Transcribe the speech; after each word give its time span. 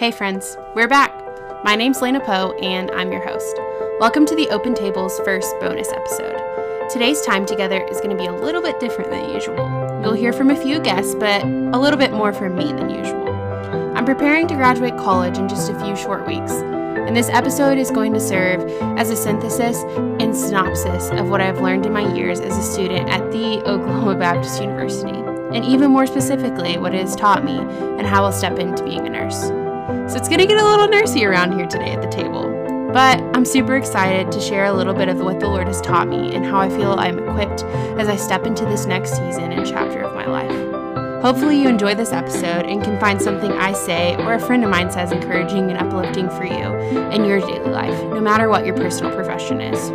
Hey, 0.00 0.10
friends, 0.10 0.56
we're 0.74 0.88
back. 0.88 1.12
My 1.62 1.76
name's 1.76 2.00
Lena 2.00 2.20
Poe, 2.20 2.52
and 2.62 2.90
I'm 2.92 3.12
your 3.12 3.22
host. 3.22 3.54
Welcome 4.00 4.24
to 4.24 4.34
the 4.34 4.48
Open 4.48 4.72
Table's 4.72 5.20
first 5.26 5.54
bonus 5.60 5.92
episode. 5.92 6.40
Today's 6.88 7.20
time 7.20 7.44
together 7.44 7.86
is 7.86 7.98
going 7.98 8.08
to 8.08 8.16
be 8.16 8.24
a 8.24 8.32
little 8.32 8.62
bit 8.62 8.80
different 8.80 9.10
than 9.10 9.28
usual. 9.28 9.58
You'll 10.02 10.14
hear 10.14 10.32
from 10.32 10.48
a 10.48 10.56
few 10.56 10.80
guests, 10.80 11.14
but 11.14 11.42
a 11.42 11.78
little 11.78 11.98
bit 11.98 12.12
more 12.12 12.32
from 12.32 12.56
me 12.56 12.72
than 12.72 12.88
usual. 12.88 13.28
I'm 13.94 14.06
preparing 14.06 14.48
to 14.48 14.54
graduate 14.54 14.96
college 14.96 15.36
in 15.36 15.50
just 15.50 15.70
a 15.70 15.78
few 15.78 15.94
short 15.94 16.26
weeks, 16.26 16.52
and 16.52 17.14
this 17.14 17.28
episode 17.28 17.76
is 17.76 17.90
going 17.90 18.14
to 18.14 18.20
serve 18.20 18.62
as 18.98 19.10
a 19.10 19.16
synthesis 19.16 19.76
and 20.18 20.34
synopsis 20.34 21.10
of 21.10 21.28
what 21.28 21.42
I've 21.42 21.60
learned 21.60 21.84
in 21.84 21.92
my 21.92 22.10
years 22.14 22.40
as 22.40 22.56
a 22.56 22.62
student 22.62 23.10
at 23.10 23.30
the 23.32 23.58
Oklahoma 23.66 24.16
Baptist 24.16 24.62
University, 24.62 25.18
and 25.54 25.62
even 25.62 25.90
more 25.90 26.06
specifically, 26.06 26.78
what 26.78 26.94
it 26.94 27.02
has 27.02 27.14
taught 27.14 27.44
me 27.44 27.58
and 27.58 28.06
how 28.06 28.24
I'll 28.24 28.32
step 28.32 28.58
into 28.58 28.82
being 28.82 29.06
a 29.06 29.10
nurse. 29.10 29.50
So 30.10 30.16
it's 30.16 30.28
going 30.28 30.40
to 30.40 30.46
get 30.46 30.60
a 30.60 30.64
little 30.64 30.88
nursey 30.88 31.24
around 31.24 31.52
here 31.52 31.66
today 31.66 31.92
at 31.92 32.02
the 32.02 32.08
table. 32.08 32.42
But 32.92 33.20
I'm 33.36 33.44
super 33.44 33.76
excited 33.76 34.32
to 34.32 34.40
share 34.40 34.64
a 34.64 34.72
little 34.72 34.92
bit 34.92 35.08
of 35.08 35.20
what 35.20 35.38
the 35.38 35.46
Lord 35.46 35.68
has 35.68 35.80
taught 35.80 36.08
me 36.08 36.34
and 36.34 36.44
how 36.44 36.58
I 36.58 36.68
feel 36.68 36.94
I'm 36.98 37.20
equipped 37.20 37.62
as 37.96 38.08
I 38.08 38.16
step 38.16 38.44
into 38.44 38.64
this 38.64 38.86
next 38.86 39.10
season 39.10 39.52
and 39.52 39.64
chapter 39.64 40.00
of 40.00 40.12
my 40.16 40.26
life. 40.26 41.22
Hopefully, 41.22 41.62
you 41.62 41.68
enjoy 41.68 41.94
this 41.94 42.12
episode 42.12 42.66
and 42.66 42.82
can 42.82 42.98
find 42.98 43.22
something 43.22 43.52
I 43.52 43.72
say 43.72 44.16
or 44.16 44.34
a 44.34 44.40
friend 44.40 44.64
of 44.64 44.70
mine 44.70 44.90
says 44.90 45.12
encouraging 45.12 45.70
and 45.70 45.78
uplifting 45.78 46.28
for 46.30 46.44
you 46.44 46.74
in 47.12 47.24
your 47.24 47.38
daily 47.38 47.70
life, 47.70 48.02
no 48.02 48.20
matter 48.20 48.48
what 48.48 48.66
your 48.66 48.74
personal 48.74 49.14
profession 49.14 49.60
is. 49.60 49.92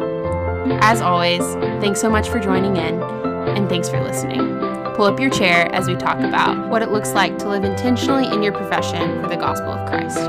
As 0.82 1.02
always, 1.02 1.42
thanks 1.84 2.00
so 2.00 2.10
much 2.10 2.30
for 2.30 2.40
joining 2.40 2.78
in, 2.78 3.02
and 3.02 3.68
thanks 3.68 3.90
for 3.90 4.02
listening. 4.02 4.75
Pull 4.96 5.08
up 5.08 5.20
your 5.20 5.30
chair 5.30 5.70
as 5.76 5.88
we 5.88 5.96
talk 5.96 6.20
about 6.20 6.70
what 6.70 6.82
it 6.82 6.90
looks 6.90 7.12
like 7.12 7.38
to 7.40 7.50
live 7.50 7.66
intentionally 7.66 8.28
in 8.34 8.42
your 8.42 8.54
profession 8.54 9.22
for 9.22 9.28
the 9.28 9.36
gospel 9.36 9.72
of 9.72 9.90
Christ. 9.90 10.20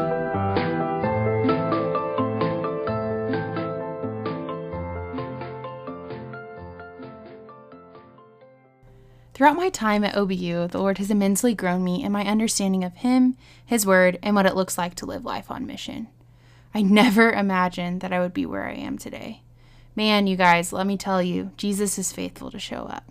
Throughout 9.34 9.54
my 9.54 9.68
time 9.68 10.02
at 10.02 10.16
OBU, 10.16 10.72
the 10.72 10.78
Lord 10.78 10.98
has 10.98 11.12
immensely 11.12 11.54
grown 11.54 11.84
me 11.84 12.02
in 12.02 12.10
my 12.10 12.24
understanding 12.24 12.82
of 12.82 12.94
Him, 12.94 13.36
His 13.64 13.86
Word, 13.86 14.18
and 14.20 14.34
what 14.34 14.46
it 14.46 14.56
looks 14.56 14.76
like 14.76 14.96
to 14.96 15.06
live 15.06 15.24
life 15.24 15.48
on 15.48 15.64
mission. 15.64 16.08
I 16.74 16.82
never 16.82 17.30
imagined 17.30 18.00
that 18.00 18.12
I 18.12 18.18
would 18.18 18.34
be 18.34 18.46
where 18.46 18.64
I 18.64 18.72
am 18.72 18.98
today. 18.98 19.42
Man, 19.94 20.26
you 20.26 20.36
guys, 20.36 20.72
let 20.72 20.88
me 20.88 20.96
tell 20.96 21.22
you, 21.22 21.52
Jesus 21.56 21.98
is 22.00 22.10
faithful 22.10 22.50
to 22.50 22.58
show 22.58 22.82
up. 22.82 23.04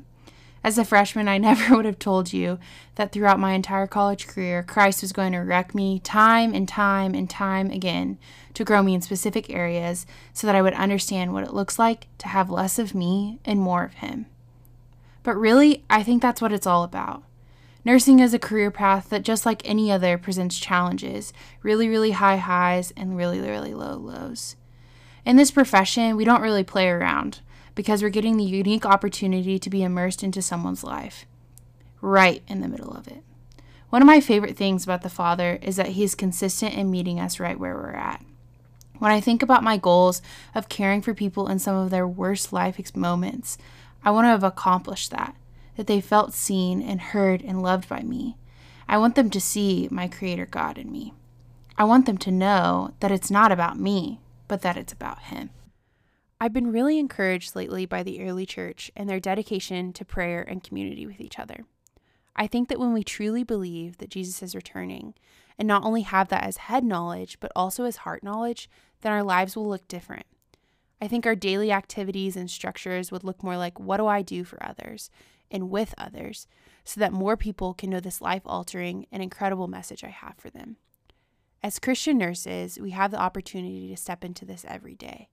As 0.66 0.80
a 0.80 0.84
freshman, 0.84 1.28
I 1.28 1.38
never 1.50 1.76
would 1.76 1.86
have 1.86 2.00
told 2.00 2.34
you 2.34 2.58
that 2.96 3.12
throughout 3.12 3.40
my 3.40 3.54
entire 3.54 3.86
college 3.86 4.26
career, 4.26 4.64
Christ 4.64 5.04
was 5.04 5.14
going 5.14 5.34
to 5.34 5.38
wreck 5.38 5.76
me 5.76 6.00
time 6.00 6.56
and 6.56 6.68
time 6.68 7.14
and 7.14 7.30
time 7.30 7.70
again 7.70 8.18
to 8.56 8.64
grow 8.64 8.82
me 8.82 8.96
in 8.96 9.02
specific 9.02 9.48
areas 9.52 10.08
so 10.34 10.48
that 10.48 10.56
I 10.56 10.64
would 10.64 10.74
understand 10.74 11.34
what 11.34 11.44
it 11.44 11.54
looks 11.54 11.78
like 11.78 12.08
to 12.18 12.30
have 12.30 12.50
less 12.50 12.80
of 12.80 12.96
me 12.96 13.38
and 13.46 13.60
more 13.60 13.84
of 13.84 13.94
Him. 13.94 14.26
But 15.22 15.36
really, 15.36 15.86
I 15.88 16.02
think 16.02 16.24
that's 16.24 16.42
what 16.42 16.52
it's 16.52 16.66
all 16.66 16.84
about. 16.84 17.22
Nursing 17.86 18.18
is 18.18 18.34
a 18.34 18.40
career 18.40 18.72
path 18.72 19.10
that, 19.10 19.22
just 19.22 19.46
like 19.46 19.62
any 19.66 19.92
other, 19.92 20.18
presents 20.18 20.58
challenges 20.58 21.32
really, 21.62 21.88
really 21.88 22.12
high 22.12 22.38
highs 22.38 22.92
and 22.98 23.16
really, 23.16 23.40
really 23.40 23.76
low 23.76 23.98
lows. 23.98 24.56
In 25.26 25.36
this 25.36 25.52
profession, 25.52 26.16
we 26.16 26.26
don't 26.26 26.42
really 26.42 26.64
play 26.64 26.88
around 26.88 27.42
because 27.76 28.02
we're 28.02 28.10
getting 28.10 28.38
the 28.38 28.44
unique 28.44 28.86
opportunity 28.86 29.60
to 29.60 29.70
be 29.70 29.84
immersed 29.84 30.24
into 30.24 30.42
someone's 30.42 30.84
life, 30.84 31.26
right 32.02 32.42
in 32.48 32.62
the 32.62 32.68
middle 32.68 32.92
of 32.92 33.08
it. 33.08 33.22
One 33.90 34.02
of 34.02 34.08
my 34.08 34.20
favorite 34.20 34.58
things 34.58 34.84
about 34.84 35.04
the 35.04 35.10
Father 35.10 35.60
is 35.62 35.76
that 35.76 35.90
He 35.90 36.04
is 36.04 36.16
consistent 36.16 36.74
in 36.74 36.90
meeting 36.90 37.20
us 37.20 37.40
right 37.40 37.60
where 37.60 37.76
we're 37.76 37.92
at. 37.92 38.24
When 39.00 39.12
I 39.12 39.20
think 39.20 39.44
about 39.44 39.64
my 39.64 39.78
goals 39.78 40.22
of 40.54 40.70
caring 40.70 41.02
for 41.02 41.14
people 41.14 41.48
in 41.48 41.60
some 41.60 41.76
of 41.76 41.90
their 41.90 42.08
worst 42.08 42.54
life 42.54 42.80
moments, 42.96 43.58
I 44.04 44.12
want 44.12 44.26
to 44.26 44.30
have 44.30 44.44
accomplished 44.44 45.12
that, 45.12 45.36
that 45.76 45.88
they 45.88 46.00
felt 46.00 46.34
seen 46.34 46.82
and 46.82 47.02
heard 47.02 47.42
and 47.42 47.62
loved 47.62 47.90
by 47.90 48.02
me. 48.02 48.38
I 48.88 48.98
want 48.98 49.16
them 49.16 49.30
to 49.32 49.42
see 49.42 49.88
my 49.92 50.08
Creator 50.08 50.46
God 50.48 50.78
in 50.78 50.92
me. 50.92 51.14
I 51.78 51.84
want 51.84 52.06
them 52.06 52.18
to 52.20 52.32
know 52.32 52.94
that 53.02 53.12
it's 53.12 53.32
not 53.32 53.52
about 53.52 53.80
me, 53.80 54.20
but 54.48 54.62
that 54.62 54.78
it's 54.78 54.94
about 54.94 55.24
Him. 55.24 55.50
I've 56.40 56.54
been 56.54 56.72
really 56.72 57.00
encouraged 57.00 57.56
lately 57.56 57.86
by 57.86 58.04
the 58.04 58.22
early 58.22 58.46
church 58.46 58.92
and 58.96 59.08
their 59.08 59.22
dedication 59.22 59.94
to 59.94 60.04
prayer 60.04 60.42
and 60.42 60.64
community 60.64 61.06
with 61.06 61.22
each 61.22 61.40
other. 61.40 61.64
I 62.36 62.48
think 62.48 62.68
that 62.68 62.80
when 62.80 62.92
we 62.92 63.04
truly 63.04 63.44
believe 63.44 63.98
that 64.00 64.10
Jesus 64.10 64.44
is 64.44 64.56
returning, 64.56 65.14
and 65.58 65.66
not 65.66 65.86
only 65.86 66.02
have 66.02 66.28
that 66.28 66.44
as 66.44 66.58
head 66.58 66.84
knowledge, 66.84 67.40
but 67.40 67.54
also 67.56 67.86
as 67.86 67.98
heart 67.98 68.22
knowledge, 68.22 68.70
then 69.00 69.14
our 69.14 69.24
lives 69.24 69.56
will 69.56 69.70
look 69.70 69.88
different. 69.88 70.26
I 71.02 71.08
think 71.08 71.26
our 71.26 71.36
daily 71.36 71.72
activities 71.72 72.36
and 72.36 72.52
structures 72.52 73.12
would 73.12 73.24
look 73.24 73.42
more 73.42 73.56
like 73.56 73.80
what 73.80 73.98
do 73.98 74.08
I 74.08 74.22
do 74.22 74.44
for 74.44 74.62
others 74.62 75.10
and 75.50 75.70
with 75.70 75.94
others 75.98 76.48
so 76.84 77.00
that 77.00 77.14
more 77.14 77.38
people 77.38 77.74
can 77.74 77.90
know 77.90 78.02
this 78.02 78.22
life 78.22 78.42
altering 78.46 79.06
and 79.12 79.24
incredible 79.24 79.68
message 79.68 80.04
I 80.04 80.10
have 80.10 80.36
for 80.38 80.50
them. 80.50 80.76
As 81.64 81.80
Christian 81.80 82.18
nurses, 82.18 82.78
we 82.78 82.92
have 82.92 83.12
the 83.12 83.20
opportunity 83.20 83.88
to 83.88 83.98
step 83.98 84.26
into 84.26 84.44
this 84.44 84.66
every 84.68 84.96
day 84.96 85.30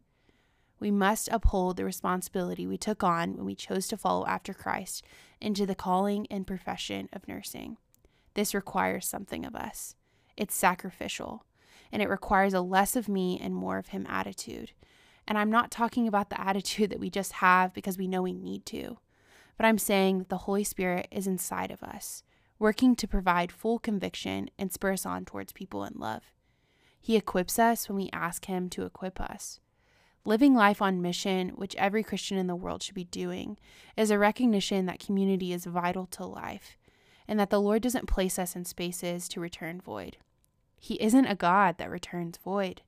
we 0.82 0.90
must 0.90 1.28
uphold 1.30 1.76
the 1.76 1.84
responsibility 1.84 2.66
we 2.66 2.76
took 2.76 3.04
on 3.04 3.36
when 3.36 3.46
we 3.46 3.54
chose 3.54 3.86
to 3.86 3.96
follow 3.96 4.26
after 4.26 4.52
Christ 4.52 5.04
into 5.40 5.64
the 5.64 5.76
calling 5.76 6.26
and 6.28 6.44
profession 6.44 7.08
of 7.12 7.28
nursing. 7.28 7.76
This 8.34 8.52
requires 8.52 9.06
something 9.06 9.46
of 9.46 9.54
us. 9.54 9.94
It's 10.36 10.56
sacrificial, 10.56 11.46
and 11.92 12.02
it 12.02 12.08
requires 12.08 12.52
a 12.52 12.60
less 12.60 12.96
of 12.96 13.08
me 13.08 13.38
and 13.40 13.54
more 13.54 13.78
of 13.78 13.88
him 13.88 14.06
attitude. 14.08 14.72
And 15.28 15.38
I'm 15.38 15.50
not 15.50 15.70
talking 15.70 16.08
about 16.08 16.30
the 16.30 16.40
attitude 16.48 16.90
that 16.90 17.00
we 17.00 17.10
just 17.10 17.34
have 17.34 17.72
because 17.72 17.96
we 17.96 18.08
know 18.08 18.22
we 18.22 18.32
need 18.32 18.66
to, 18.66 18.98
but 19.56 19.64
I'm 19.64 19.78
saying 19.78 20.18
that 20.18 20.30
the 20.30 20.38
Holy 20.38 20.64
Spirit 20.64 21.06
is 21.12 21.28
inside 21.28 21.70
of 21.70 21.84
us, 21.84 22.24
working 22.58 22.96
to 22.96 23.06
provide 23.06 23.52
full 23.52 23.78
conviction 23.78 24.50
and 24.58 24.72
spur 24.72 24.94
us 24.94 25.06
on 25.06 25.24
towards 25.24 25.52
people 25.52 25.84
in 25.84 25.94
love. 25.96 26.24
He 27.00 27.16
equips 27.16 27.60
us 27.60 27.88
when 27.88 27.96
we 27.96 28.10
ask 28.12 28.46
Him 28.46 28.68
to 28.70 28.84
equip 28.84 29.20
us. 29.20 29.60
Living 30.24 30.54
life 30.54 30.80
on 30.80 31.02
mission, 31.02 31.50
which 31.50 31.74
every 31.76 32.04
Christian 32.04 32.38
in 32.38 32.46
the 32.46 32.54
world 32.54 32.82
should 32.82 32.94
be 32.94 33.04
doing, 33.04 33.58
is 33.96 34.10
a 34.10 34.18
recognition 34.18 34.86
that 34.86 35.00
community 35.00 35.52
is 35.52 35.64
vital 35.64 36.06
to 36.06 36.24
life 36.24 36.76
and 37.26 37.40
that 37.40 37.50
the 37.50 37.60
Lord 37.60 37.82
doesn't 37.82 38.08
place 38.08 38.38
us 38.38 38.54
in 38.54 38.64
spaces 38.64 39.28
to 39.28 39.40
return 39.40 39.80
void. 39.80 40.18
He 40.78 40.94
isn't 40.94 41.26
a 41.26 41.34
God 41.34 41.78
that 41.78 41.90
returns 41.90 42.36
void. 42.36 42.82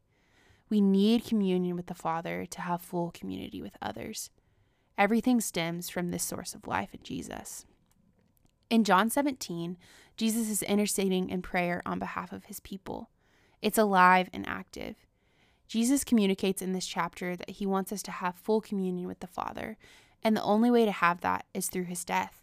We 0.68 0.80
need 0.80 1.24
communion 1.24 1.76
with 1.76 1.86
the 1.86 1.94
Father 1.94 2.46
to 2.46 2.60
have 2.60 2.82
full 2.82 3.10
community 3.10 3.62
with 3.62 3.76
others. 3.80 4.30
Everything 4.96 5.40
stems 5.40 5.88
from 5.88 6.10
this 6.10 6.22
source 6.22 6.54
of 6.54 6.66
life 6.66 6.94
in 6.94 7.00
Jesus. 7.02 7.66
In 8.70 8.84
John 8.84 9.10
17, 9.10 9.76
Jesus 10.16 10.48
is 10.48 10.62
interceding 10.62 11.28
in 11.28 11.42
prayer 11.42 11.82
on 11.84 11.98
behalf 11.98 12.32
of 12.32 12.44
his 12.44 12.60
people. 12.60 13.10
It's 13.60 13.78
alive 13.78 14.28
and 14.32 14.46
active. 14.48 15.03
Jesus 15.66 16.04
communicates 16.04 16.62
in 16.62 16.72
this 16.72 16.86
chapter 16.86 17.36
that 17.36 17.50
he 17.50 17.66
wants 17.66 17.92
us 17.92 18.02
to 18.04 18.10
have 18.10 18.34
full 18.34 18.60
communion 18.60 19.06
with 19.06 19.20
the 19.20 19.26
Father, 19.26 19.76
and 20.22 20.36
the 20.36 20.42
only 20.42 20.70
way 20.70 20.84
to 20.84 20.92
have 20.92 21.20
that 21.20 21.46
is 21.54 21.68
through 21.68 21.84
his 21.84 22.04
death. 22.04 22.42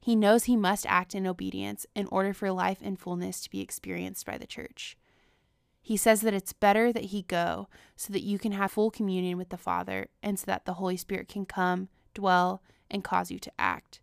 He 0.00 0.16
knows 0.16 0.44
he 0.44 0.56
must 0.56 0.86
act 0.86 1.14
in 1.14 1.26
obedience 1.26 1.86
in 1.94 2.06
order 2.06 2.32
for 2.32 2.50
life 2.52 2.78
and 2.82 2.98
fullness 2.98 3.40
to 3.42 3.50
be 3.50 3.60
experienced 3.60 4.24
by 4.24 4.38
the 4.38 4.46
church. 4.46 4.96
He 5.80 5.96
says 5.96 6.20
that 6.20 6.34
it's 6.34 6.52
better 6.52 6.92
that 6.92 7.06
he 7.06 7.22
go 7.22 7.68
so 7.96 8.12
that 8.12 8.22
you 8.22 8.38
can 8.38 8.52
have 8.52 8.72
full 8.72 8.90
communion 8.90 9.38
with 9.38 9.48
the 9.48 9.56
Father 9.56 10.08
and 10.22 10.38
so 10.38 10.44
that 10.46 10.64
the 10.64 10.74
Holy 10.74 10.96
Spirit 10.96 11.28
can 11.28 11.46
come, 11.46 11.88
dwell, 12.14 12.62
and 12.90 13.04
cause 13.04 13.30
you 13.30 13.38
to 13.38 13.52
act 13.58 14.00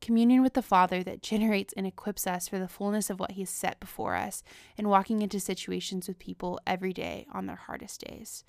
communion 0.00 0.42
with 0.42 0.54
the 0.54 0.62
Father 0.62 1.02
that 1.02 1.22
generates 1.22 1.72
and 1.76 1.86
equips 1.86 2.26
us 2.26 2.48
for 2.48 2.58
the 2.58 2.68
fullness 2.68 3.10
of 3.10 3.20
what 3.20 3.32
He 3.32 3.42
has 3.42 3.50
set 3.50 3.80
before 3.80 4.14
us 4.14 4.42
and 4.76 4.88
walking 4.88 5.22
into 5.22 5.40
situations 5.40 6.08
with 6.08 6.18
people 6.18 6.60
every 6.66 6.92
day 6.92 7.26
on 7.32 7.46
their 7.46 7.56
hardest 7.56 8.04
days. 8.06 8.44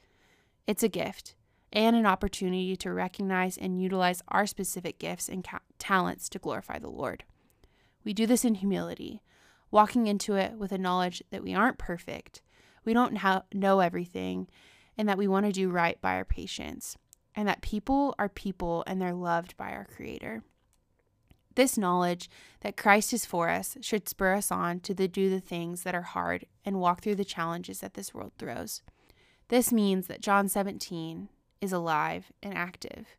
It's 0.67 0.83
a 0.83 0.89
gift 0.89 1.35
and 1.73 1.95
an 1.95 2.05
opportunity 2.05 2.75
to 2.75 2.93
recognize 2.93 3.57
and 3.57 3.81
utilize 3.81 4.21
our 4.27 4.45
specific 4.45 4.99
gifts 4.99 5.29
and 5.29 5.43
ca- 5.43 5.59
talents 5.79 6.29
to 6.29 6.39
glorify 6.39 6.79
the 6.79 6.89
Lord. 6.89 7.23
We 8.03 8.13
do 8.13 8.25
this 8.25 8.43
in 8.43 8.55
humility, 8.55 9.21
walking 9.69 10.07
into 10.07 10.35
it 10.35 10.53
with 10.53 10.71
a 10.71 10.77
knowledge 10.77 11.23
that 11.31 11.43
we 11.43 11.53
aren't 11.53 11.77
perfect, 11.77 12.41
we 12.83 12.93
don't 12.93 13.17
ha- 13.17 13.43
know 13.53 13.79
everything, 13.79 14.47
and 14.97 15.07
that 15.07 15.17
we 15.17 15.27
want 15.27 15.45
to 15.45 15.51
do 15.51 15.69
right 15.69 15.99
by 16.01 16.15
our 16.15 16.25
patients, 16.25 16.97
and 17.35 17.47
that 17.47 17.61
people 17.61 18.15
are 18.19 18.29
people 18.29 18.83
and 18.87 19.01
they're 19.01 19.13
loved 19.13 19.55
by 19.55 19.71
our 19.71 19.85
Creator. 19.85 20.43
This 21.55 21.77
knowledge 21.77 22.29
that 22.61 22.77
Christ 22.77 23.13
is 23.13 23.25
for 23.25 23.49
us 23.49 23.77
should 23.81 24.07
spur 24.07 24.35
us 24.35 24.51
on 24.51 24.79
to 24.81 24.93
the, 24.93 25.07
do 25.07 25.29
the 25.29 25.41
things 25.41 25.83
that 25.83 25.95
are 25.95 26.01
hard 26.01 26.45
and 26.63 26.79
walk 26.79 27.01
through 27.01 27.15
the 27.15 27.25
challenges 27.25 27.79
that 27.79 27.95
this 27.95 28.13
world 28.13 28.31
throws. 28.37 28.81
This 29.49 29.73
means 29.73 30.07
that 30.07 30.21
John 30.21 30.47
17 30.47 31.29
is 31.59 31.73
alive 31.73 32.31
and 32.41 32.53
active. 32.53 33.17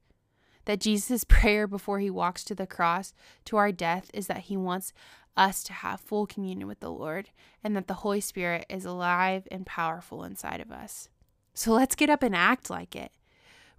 That 0.65 0.81
Jesus' 0.81 1.25
prayer 1.29 1.67
before 1.67 1.99
he 1.99 2.11
walks 2.11 2.45
to 2.45 2.55
the 2.55 2.67
cross 2.67 3.13
to 3.47 3.57
our 3.57 3.73
death 3.73 4.11
is 4.15 4.29
that 4.29 4.43
he 4.43 4.57
wants 4.57 4.93
us 5.37 5.63
to 5.65 5.73
have 5.73 6.01
full 6.01 6.27
communion 6.27 6.67
with 6.67 6.81
the 6.81 6.91
Lord 6.91 7.31
and 7.65 7.77
that 7.77 7.87
the 7.87 7.95
Holy 7.95 8.21
Spirit 8.21 8.67
is 8.69 8.85
alive 8.85 9.47
and 9.51 9.67
powerful 9.67 10.25
inside 10.25 10.61
of 10.61 10.71
us. 10.71 11.09
So 11.55 11.73
let's 11.73 11.95
get 11.95 12.11
up 12.11 12.23
and 12.23 12.35
act 12.35 12.71
like 12.71 12.97
it. 12.97 13.13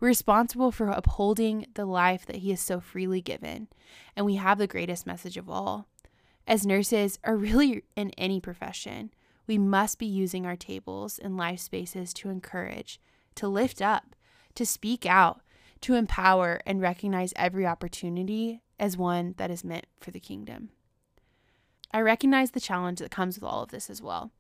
We're 0.04 0.10
responsible 0.10 0.74
for 0.74 0.90
upholding 0.90 1.68
the 1.76 1.86
life 1.86 2.26
that 2.26 2.36
He 2.36 2.50
has 2.50 2.60
so 2.60 2.82
freely 2.82 3.22
given, 3.22 3.70
and 4.18 4.26
we 4.26 4.36
have 4.36 4.58
the 4.58 4.68
greatest 4.68 5.08
message 5.08 5.38
of 5.38 5.50
all. 5.50 5.88
As 6.46 6.66
nurses, 6.66 7.20
or 7.26 7.38
really 7.38 7.86
in 7.96 8.10
any 8.18 8.42
profession, 8.42 9.12
we 9.48 9.58
must 9.58 10.00
be 10.00 10.06
using 10.06 10.46
our 10.46 10.58
tables 10.58 11.20
and 11.20 11.38
life 11.38 11.62
spaces 11.62 12.14
to 12.16 12.28
encourage, 12.28 13.00
to 13.36 13.48
lift 13.48 13.82
up, 13.82 14.14
to 14.56 14.66
speak 14.66 15.06
out, 15.06 15.40
to 15.80 15.94
empower, 15.94 16.60
and 16.66 16.82
recognize 16.82 17.32
every 17.38 17.66
opportunity 17.66 18.62
as 18.78 18.98
one 18.98 19.36
that 19.38 19.52
is 19.52 19.64
meant 19.64 19.86
for 20.02 20.12
the 20.12 20.20
kingdom. 20.20 20.72
I 21.94 22.02
recognize 22.02 22.52
the 22.52 22.60
challenge 22.60 23.00
that 23.00 23.10
comes 23.10 23.38
with 23.38 23.50
all 23.50 23.64
of 23.64 23.70
this 23.70 23.90
as 23.90 24.02
well. 24.02 24.34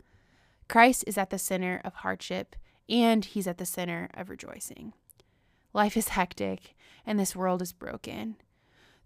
Christ 0.67 1.05
is 1.07 1.17
at 1.17 1.29
the 1.29 1.39
center 1.39 1.79
of 1.85 1.93
hardship, 1.93 2.57
and 2.89 3.23
he's 3.23 3.47
at 3.47 3.59
the 3.59 3.65
center 3.65 4.09
of 4.13 4.29
rejoicing. 4.29 4.91
Life 5.73 5.97
is 5.97 6.09
hectic, 6.09 6.75
and 7.03 7.19
this 7.19 7.35
world 7.35 7.61
is 7.61 7.73
broken. 7.73 8.35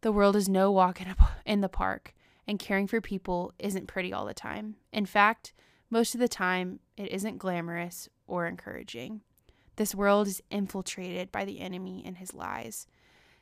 The 0.02 0.12
world 0.12 0.36
is 0.36 0.50
no 0.50 0.70
walk 0.70 1.00
in 1.46 1.62
the 1.62 1.70
park, 1.70 2.14
and 2.46 2.60
caring 2.60 2.88
for 2.88 3.00
people 3.00 3.54
isn't 3.58 3.88
pretty 3.88 4.12
all 4.12 4.26
the 4.26 4.34
time. 4.34 4.76
In 4.92 5.06
fact, 5.06 5.54
most 5.90 6.14
of 6.14 6.20
the 6.20 6.28
time, 6.28 6.82
it 6.98 7.10
isn't 7.10 7.38
glamorous 7.38 8.10
or 8.28 8.46
encouraging. 8.46 9.22
This 9.78 9.96
world 9.96 10.28
is 10.28 10.44
infiltrated 10.52 11.32
by 11.32 11.46
the 11.46 11.62
enemy 11.62 12.04
and 12.06 12.18
his 12.18 12.34
lies. 12.34 12.86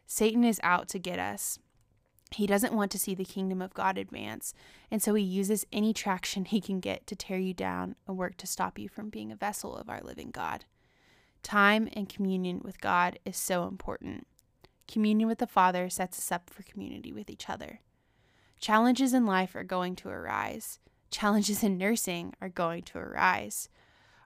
Satan 0.05 0.43
is 0.43 0.59
out 0.61 0.87
to 0.89 0.99
get 0.99 1.17
us. 1.17 1.57
He 2.31 2.45
doesn't 2.45 2.73
want 2.73 2.91
to 2.91 2.99
see 2.99 3.15
the 3.15 3.25
kingdom 3.25 3.61
of 3.61 3.73
God 3.73 3.97
advance, 3.97 4.53
and 4.91 5.01
so 5.01 5.15
he 5.15 5.23
uses 5.23 5.65
any 5.71 5.93
traction 5.93 6.45
he 6.45 6.61
can 6.61 6.79
get 6.79 7.07
to 7.07 7.15
tear 7.15 7.39
you 7.39 7.55
down 7.55 7.95
and 8.07 8.17
work 8.17 8.37
to 8.37 8.47
stop 8.47 8.77
you 8.77 8.87
from 8.87 9.09
being 9.09 9.31
a 9.31 9.35
vessel 9.35 9.75
of 9.75 9.89
our 9.89 10.01
living 10.01 10.29
God. 10.29 10.65
Time 11.45 11.87
and 11.93 12.09
communion 12.09 12.59
with 12.63 12.81
God 12.81 13.19
is 13.23 13.37
so 13.37 13.67
important. 13.67 14.25
Communion 14.87 15.29
with 15.29 15.37
the 15.37 15.45
Father 15.45 15.91
sets 15.91 16.17
us 16.17 16.31
up 16.31 16.49
for 16.49 16.63
community 16.63 17.13
with 17.13 17.29
each 17.29 17.51
other. 17.51 17.81
Challenges 18.59 19.13
in 19.13 19.27
life 19.27 19.53
are 19.53 19.63
going 19.63 19.95
to 19.97 20.09
arise. 20.09 20.79
Challenges 21.11 21.61
in 21.63 21.77
nursing 21.77 22.33
are 22.41 22.49
going 22.49 22.81
to 22.85 22.97
arise. 22.97 23.69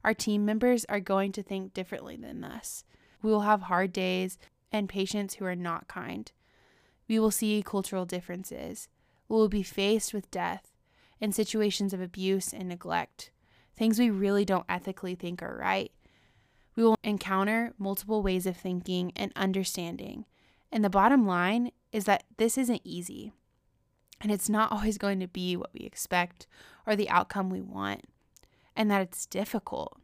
Our 0.02 0.14
team 0.14 0.46
members 0.46 0.86
are 0.86 1.02
going 1.02 1.34
to 1.34 1.44
think 1.44 1.74
differently 1.74 2.16
than 2.16 2.46
us. 2.46 2.86
We 3.22 3.32
will 3.32 3.42
have 3.42 3.64
hard 3.64 3.92
days 3.92 4.38
and 4.72 4.88
patients 4.88 5.34
who 5.34 5.46
are 5.46 5.58
not 5.58 5.90
kind. 5.90 6.32
We 7.10 7.20
will 7.20 7.32
see 7.32 7.62
cultural 7.66 8.06
differences. 8.06 8.88
We 9.28 9.36
will 9.36 9.50
be 9.50 9.62
faced 9.62 10.14
with 10.14 10.32
death 10.32 10.72
and 11.20 11.36
situations 11.36 11.94
of 11.94 12.00
abuse 12.00 12.54
and 12.54 12.70
neglect, 12.70 13.32
things 13.76 14.00
we 14.00 14.10
really 14.10 14.46
don't 14.46 14.66
ethically 14.70 15.16
think 15.16 15.44
are 15.44 15.58
right. 15.58 15.92
We 16.80 16.86
will 16.86 16.96
encounter 17.04 17.74
multiple 17.78 18.24
ways 18.24 18.46
of 18.46 18.56
thinking 18.56 19.12
and 19.14 19.34
understanding. 19.36 20.24
And 20.72 20.82
the 20.82 20.90
bottom 20.90 21.28
line 21.28 21.72
is 21.92 22.06
that 22.06 22.24
this 22.38 22.58
isn't 22.58 22.80
easy. 22.86 23.34
And 24.22 24.32
it's 24.32 24.48
not 24.48 24.72
always 24.72 24.98
going 24.98 25.20
to 25.20 25.28
be 25.28 25.58
what 25.58 25.74
we 25.74 25.82
expect 25.82 26.48
or 26.88 26.96
the 26.96 27.10
outcome 27.10 27.50
we 27.50 27.60
want, 27.60 28.06
and 28.78 28.90
that 28.90 29.02
it's 29.02 29.26
difficult. 29.26 30.00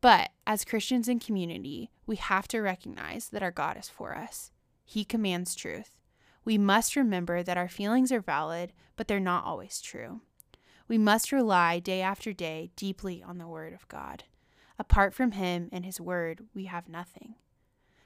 But 0.00 0.30
as 0.46 0.64
Christians 0.64 1.08
in 1.08 1.18
community, 1.18 1.90
we 2.06 2.14
have 2.14 2.46
to 2.48 2.60
recognize 2.60 3.30
that 3.30 3.42
our 3.42 3.50
God 3.50 3.76
is 3.76 3.88
for 3.88 4.16
us. 4.16 4.52
He 4.84 5.04
commands 5.04 5.56
truth. 5.56 5.96
We 6.44 6.58
must 6.58 6.94
remember 6.94 7.42
that 7.42 7.58
our 7.58 7.68
feelings 7.68 8.12
are 8.12 8.20
valid, 8.20 8.72
but 8.94 9.08
they're 9.08 9.18
not 9.18 9.44
always 9.44 9.80
true. 9.80 10.20
We 10.86 10.96
must 10.96 11.32
rely 11.32 11.80
day 11.80 12.02
after 12.02 12.32
day 12.32 12.70
deeply 12.76 13.20
on 13.20 13.38
the 13.38 13.48
Word 13.48 13.72
of 13.72 13.88
God. 13.88 14.22
Apart 14.78 15.14
from 15.14 15.32
Him 15.32 15.68
and 15.72 15.84
His 15.84 16.00
Word, 16.00 16.46
we 16.54 16.64
have 16.64 16.88
nothing. 16.88 17.34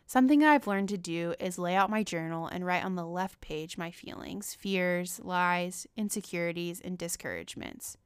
Something 0.06 0.42
I've 0.42 0.66
learned 0.66 0.88
to 0.90 0.98
do 0.98 1.34
is 1.38 1.58
lay 1.58 1.74
out 1.74 1.90
my 1.90 2.02
journal 2.02 2.46
and 2.46 2.64
write 2.64 2.84
on 2.84 2.94
the 2.94 3.06
left 3.06 3.40
page 3.40 3.76
my 3.76 3.90
feelings, 3.90 4.54
fears, 4.54 5.20
lies, 5.22 5.86
insecurities, 5.96 6.80
and 6.80 6.96
discouragements. 6.96 7.98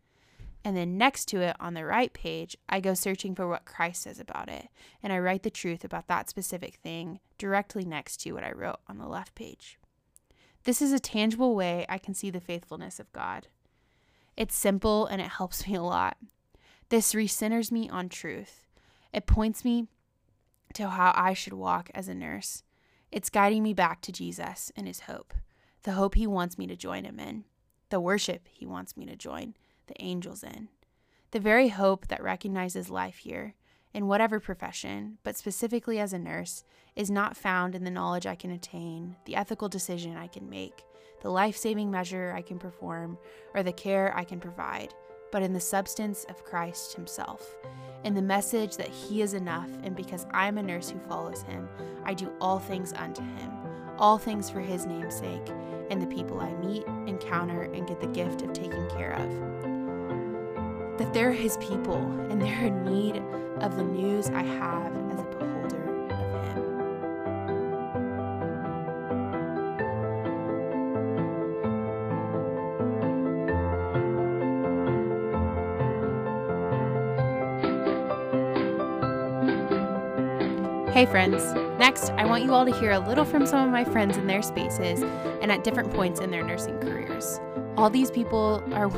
And 0.64 0.76
then 0.76 0.96
next 0.96 1.26
to 1.26 1.40
it 1.40 1.56
on 1.58 1.74
the 1.74 1.84
right 1.84 2.12
page, 2.12 2.56
I 2.68 2.80
go 2.80 2.94
searching 2.94 3.34
for 3.34 3.48
what 3.48 3.64
Christ 3.64 4.02
says 4.02 4.20
about 4.20 4.48
it, 4.48 4.68
and 5.02 5.12
I 5.12 5.18
write 5.18 5.42
the 5.42 5.50
truth 5.50 5.84
about 5.84 6.08
that 6.08 6.28
specific 6.28 6.76
thing 6.76 7.20
directly 7.38 7.84
next 7.84 8.18
to 8.18 8.32
what 8.32 8.44
I 8.44 8.52
wrote 8.52 8.80
on 8.88 8.98
the 8.98 9.08
left 9.08 9.34
page. 9.34 9.78
This 10.64 10.80
is 10.80 10.92
a 10.92 11.00
tangible 11.00 11.56
way 11.56 11.84
I 11.88 11.98
can 11.98 12.14
see 12.14 12.30
the 12.30 12.40
faithfulness 12.40 13.00
of 13.00 13.12
God. 13.12 13.48
It's 14.36 14.54
simple 14.54 15.06
and 15.06 15.20
it 15.20 15.28
helps 15.28 15.66
me 15.66 15.74
a 15.74 15.82
lot. 15.82 16.16
This 16.92 17.14
recenters 17.14 17.72
me 17.72 17.88
on 17.88 18.10
truth. 18.10 18.66
It 19.14 19.24
points 19.24 19.64
me 19.64 19.86
to 20.74 20.90
how 20.90 21.14
I 21.16 21.32
should 21.32 21.54
walk 21.54 21.90
as 21.94 22.06
a 22.06 22.14
nurse. 22.14 22.64
It's 23.10 23.30
guiding 23.30 23.62
me 23.62 23.72
back 23.72 24.02
to 24.02 24.12
Jesus 24.12 24.70
and 24.76 24.86
his 24.86 25.00
hope, 25.00 25.32
the 25.84 25.92
hope 25.92 26.16
he 26.16 26.26
wants 26.26 26.58
me 26.58 26.66
to 26.66 26.76
join 26.76 27.04
him 27.04 27.18
in, 27.18 27.44
the 27.88 27.98
worship 27.98 28.46
he 28.52 28.66
wants 28.66 28.94
me 28.94 29.06
to 29.06 29.16
join 29.16 29.54
the 29.86 29.94
angels 30.02 30.42
in, 30.42 30.68
the 31.30 31.40
very 31.40 31.68
hope 31.68 32.08
that 32.08 32.22
recognizes 32.22 32.90
life 32.90 33.16
here, 33.16 33.54
in 33.94 34.06
whatever 34.06 34.38
profession, 34.38 35.16
but 35.22 35.34
specifically 35.34 35.98
as 35.98 36.12
a 36.12 36.18
nurse, 36.18 36.62
is 36.94 37.10
not 37.10 37.38
found 37.38 37.74
in 37.74 37.84
the 37.84 37.90
knowledge 37.90 38.26
I 38.26 38.34
can 38.34 38.50
attain, 38.50 39.16
the 39.24 39.36
ethical 39.36 39.70
decision 39.70 40.18
I 40.18 40.26
can 40.26 40.50
make, 40.50 40.84
the 41.22 41.30
life 41.30 41.56
saving 41.56 41.90
measure 41.90 42.34
I 42.36 42.42
can 42.42 42.58
perform, 42.58 43.16
or 43.54 43.62
the 43.62 43.72
care 43.72 44.14
I 44.14 44.24
can 44.24 44.40
provide, 44.40 44.92
but 45.32 45.42
in 45.42 45.52
the 45.52 45.60
substance 45.60 46.24
of 46.28 46.44
Christ 46.44 46.94
Himself 46.94 47.56
in 48.04 48.14
the 48.14 48.22
message 48.22 48.76
that 48.76 48.88
He 48.88 49.22
is 49.22 49.34
enough, 49.34 49.70
and 49.82 49.94
because 49.94 50.26
I 50.32 50.48
am 50.48 50.58
a 50.58 50.62
nurse 50.62 50.90
who 50.90 50.98
follows 51.00 51.42
Him, 51.42 51.68
I 52.04 52.14
do 52.14 52.32
all 52.40 52.58
things 52.58 52.92
unto 52.92 53.22
Him, 53.22 53.50
all 53.98 54.18
things 54.18 54.50
for 54.50 54.60
His 54.60 54.86
name's 54.86 55.16
sake, 55.16 55.48
and 55.90 56.00
the 56.02 56.06
people 56.06 56.40
I 56.40 56.52
meet, 56.54 56.84
encounter, 57.06 57.62
and 57.62 57.86
get 57.86 58.00
the 58.00 58.08
gift 58.08 58.42
of 58.42 58.52
taking 58.52 58.88
care 58.90 59.12
of. 59.12 60.98
That 60.98 61.12
they're 61.12 61.32
His 61.32 61.56
people, 61.58 61.96
and 62.30 62.40
they're 62.40 62.66
in 62.66 62.84
need 62.84 63.22
of 63.62 63.76
the 63.76 63.84
news 63.84 64.28
I 64.30 64.42
have 64.42 65.01
Hey, 80.92 81.06
friends. 81.06 81.54
Next, 81.78 82.10
I 82.10 82.26
want 82.26 82.44
you 82.44 82.52
all 82.52 82.66
to 82.66 82.78
hear 82.78 82.92
a 82.92 82.98
little 82.98 83.24
from 83.24 83.46
some 83.46 83.66
of 83.66 83.72
my 83.72 83.82
friends 83.82 84.18
in 84.18 84.26
their 84.26 84.42
spaces 84.42 85.00
and 85.40 85.50
at 85.50 85.64
different 85.64 85.90
points 85.90 86.20
in 86.20 86.30
their 86.30 86.44
nursing 86.44 86.78
careers. 86.80 87.40
All 87.78 87.88
these 87.88 88.10
people 88.10 88.62
are, 88.74 88.90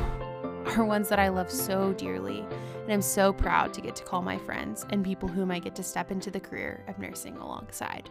are 0.75 0.83
ones 0.83 1.07
that 1.07 1.19
I 1.19 1.29
love 1.29 1.49
so 1.49 1.93
dearly, 1.93 2.45
and 2.83 2.91
I'm 2.91 3.01
so 3.01 3.31
proud 3.31 3.73
to 3.75 3.79
get 3.79 3.95
to 3.95 4.03
call 4.03 4.21
my 4.21 4.37
friends 4.37 4.85
and 4.89 5.05
people 5.05 5.29
whom 5.29 5.51
I 5.51 5.59
get 5.59 5.73
to 5.77 5.83
step 5.83 6.11
into 6.11 6.29
the 6.29 6.39
career 6.39 6.83
of 6.89 6.99
nursing 6.99 7.37
alongside. 7.37 8.09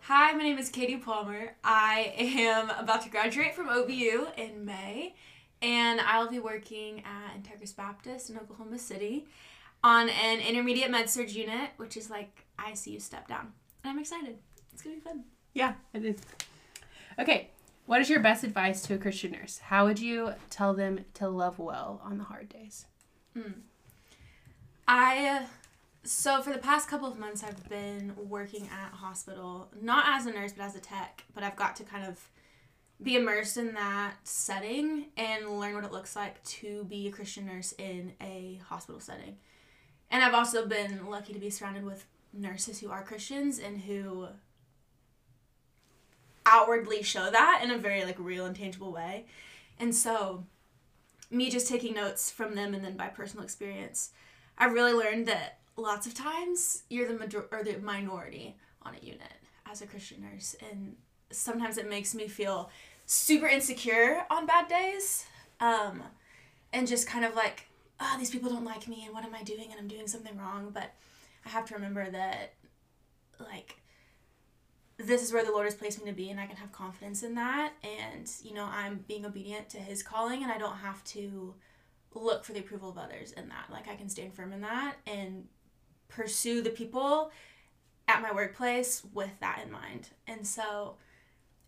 Hi, 0.00 0.32
my 0.32 0.42
name 0.42 0.58
is 0.58 0.68
Katie 0.68 0.96
Palmer. 0.96 1.54
I 1.62 2.12
am 2.18 2.70
about 2.70 3.02
to 3.02 3.08
graduate 3.08 3.54
from 3.54 3.68
OBU 3.68 4.36
in 4.36 4.64
May, 4.64 5.14
and 5.62 6.00
I'll 6.00 6.28
be 6.28 6.40
working 6.40 7.04
at 7.04 7.40
Integris 7.40 7.76
Baptist 7.76 8.30
in 8.30 8.36
Oklahoma 8.36 8.80
City 8.80 9.28
on 9.82 10.08
an 10.08 10.40
intermediate 10.40 10.90
med 10.90 11.08
surg 11.08 11.30
unit, 11.30 11.70
which 11.76 11.96
is 11.96 12.10
like 12.10 12.46
ICU 12.58 13.00
step 13.00 13.28
down. 13.28 13.52
And 13.84 13.92
I'm 13.92 13.98
excited. 13.98 14.38
It's 14.72 14.82
gonna 14.82 14.96
be 14.96 15.00
fun. 15.00 15.24
Yeah, 15.54 15.74
it 15.92 16.04
is. 16.04 16.18
Okay, 17.18 17.50
what 17.86 18.00
is 18.00 18.10
your 18.10 18.20
best 18.20 18.44
advice 18.44 18.82
to 18.82 18.94
a 18.94 18.98
Christian 18.98 19.32
nurse? 19.32 19.58
How 19.58 19.86
would 19.86 19.98
you 19.98 20.34
tell 20.50 20.74
them 20.74 21.04
to 21.14 21.28
love 21.28 21.58
well 21.58 22.00
on 22.04 22.18
the 22.18 22.24
hard 22.24 22.48
days? 22.48 22.86
Mm. 23.36 23.54
I 24.86 25.46
so 26.04 26.40
for 26.40 26.52
the 26.52 26.58
past 26.58 26.88
couple 26.88 27.10
of 27.10 27.18
months 27.18 27.42
I've 27.42 27.68
been 27.68 28.14
working 28.28 28.68
at 28.72 28.92
hospital, 28.92 29.68
not 29.80 30.04
as 30.08 30.26
a 30.26 30.32
nurse 30.32 30.52
but 30.52 30.64
as 30.64 30.76
a 30.76 30.80
tech, 30.80 31.24
but 31.34 31.42
I've 31.42 31.56
got 31.56 31.76
to 31.76 31.84
kind 31.84 32.06
of 32.06 32.30
be 33.02 33.16
immersed 33.16 33.56
in 33.56 33.74
that 33.74 34.14
setting 34.24 35.06
and 35.16 35.58
learn 35.58 35.74
what 35.74 35.84
it 35.84 35.92
looks 35.92 36.16
like 36.16 36.42
to 36.44 36.84
be 36.84 37.06
a 37.06 37.10
Christian 37.10 37.46
nurse 37.46 37.72
in 37.78 38.12
a 38.20 38.60
hospital 38.64 39.00
setting. 39.00 39.36
And 40.10 40.24
I've 40.24 40.34
also 40.34 40.66
been 40.66 41.06
lucky 41.08 41.32
to 41.32 41.38
be 41.38 41.50
surrounded 41.50 41.84
with 41.84 42.06
nurses 42.32 42.80
who 42.80 42.90
are 42.90 43.02
Christians 43.02 43.58
and 43.58 43.82
who 43.82 44.28
outwardly 46.46 47.02
show 47.02 47.30
that 47.30 47.60
in 47.62 47.70
a 47.70 47.78
very 47.78 48.04
like 48.04 48.16
real 48.18 48.46
and 48.46 48.56
tangible 48.56 48.92
way. 48.92 49.26
And 49.78 49.94
so 49.94 50.44
me 51.30 51.50
just 51.50 51.68
taking 51.68 51.94
notes 51.94 52.30
from 52.30 52.54
them 52.54 52.74
and 52.74 52.84
then 52.84 52.96
by 52.96 53.08
personal 53.08 53.44
experience, 53.44 54.10
I 54.56 54.66
really 54.66 54.92
learned 54.92 55.26
that 55.28 55.58
lots 55.76 56.06
of 56.06 56.14
times 56.14 56.82
you're 56.88 57.06
the 57.06 57.18
major 57.18 57.46
or 57.52 57.62
the 57.62 57.76
minority 57.78 58.56
on 58.82 58.94
a 58.94 59.04
unit 59.04 59.34
as 59.70 59.82
a 59.82 59.86
Christian 59.86 60.22
nurse, 60.22 60.56
and 60.70 60.96
sometimes 61.30 61.76
it 61.76 61.88
makes 61.88 62.14
me 62.14 62.26
feel 62.26 62.70
super 63.06 63.46
insecure 63.46 64.24
on 64.30 64.46
bad 64.46 64.66
days, 64.68 65.26
um, 65.60 66.02
and 66.72 66.88
just 66.88 67.06
kind 67.06 67.24
of 67.24 67.34
like, 67.34 67.67
oh, 68.00 68.16
these 68.18 68.30
people 68.30 68.50
don't 68.50 68.64
like 68.64 68.88
me, 68.88 69.04
and 69.04 69.14
what 69.14 69.24
am 69.24 69.34
I 69.34 69.42
doing, 69.42 69.68
and 69.70 69.78
I'm 69.78 69.88
doing 69.88 70.06
something 70.06 70.36
wrong. 70.36 70.70
But 70.72 70.94
I 71.44 71.48
have 71.48 71.66
to 71.66 71.74
remember 71.74 72.10
that, 72.10 72.54
like, 73.40 73.80
this 74.98 75.22
is 75.22 75.32
where 75.32 75.44
the 75.44 75.52
Lord 75.52 75.64
has 75.64 75.74
placed 75.74 76.02
me 76.02 76.10
to 76.10 76.16
be, 76.16 76.30
and 76.30 76.40
I 76.40 76.46
can 76.46 76.56
have 76.56 76.72
confidence 76.72 77.22
in 77.22 77.34
that. 77.36 77.72
And, 77.82 78.30
you 78.42 78.54
know, 78.54 78.64
I'm 78.64 79.04
being 79.06 79.24
obedient 79.24 79.68
to 79.70 79.78
His 79.78 80.02
calling, 80.02 80.42
and 80.42 80.52
I 80.52 80.58
don't 80.58 80.76
have 80.76 81.02
to 81.04 81.54
look 82.14 82.44
for 82.44 82.52
the 82.52 82.60
approval 82.60 82.90
of 82.90 82.98
others 82.98 83.32
in 83.32 83.48
that. 83.48 83.66
Like, 83.70 83.88
I 83.88 83.96
can 83.96 84.08
stand 84.08 84.34
firm 84.34 84.52
in 84.52 84.60
that 84.62 84.96
and 85.06 85.46
pursue 86.08 86.62
the 86.62 86.70
people 86.70 87.30
at 88.08 88.22
my 88.22 88.32
workplace 88.32 89.02
with 89.12 89.30
that 89.40 89.60
in 89.64 89.70
mind. 89.70 90.08
And 90.26 90.46
so, 90.46 90.96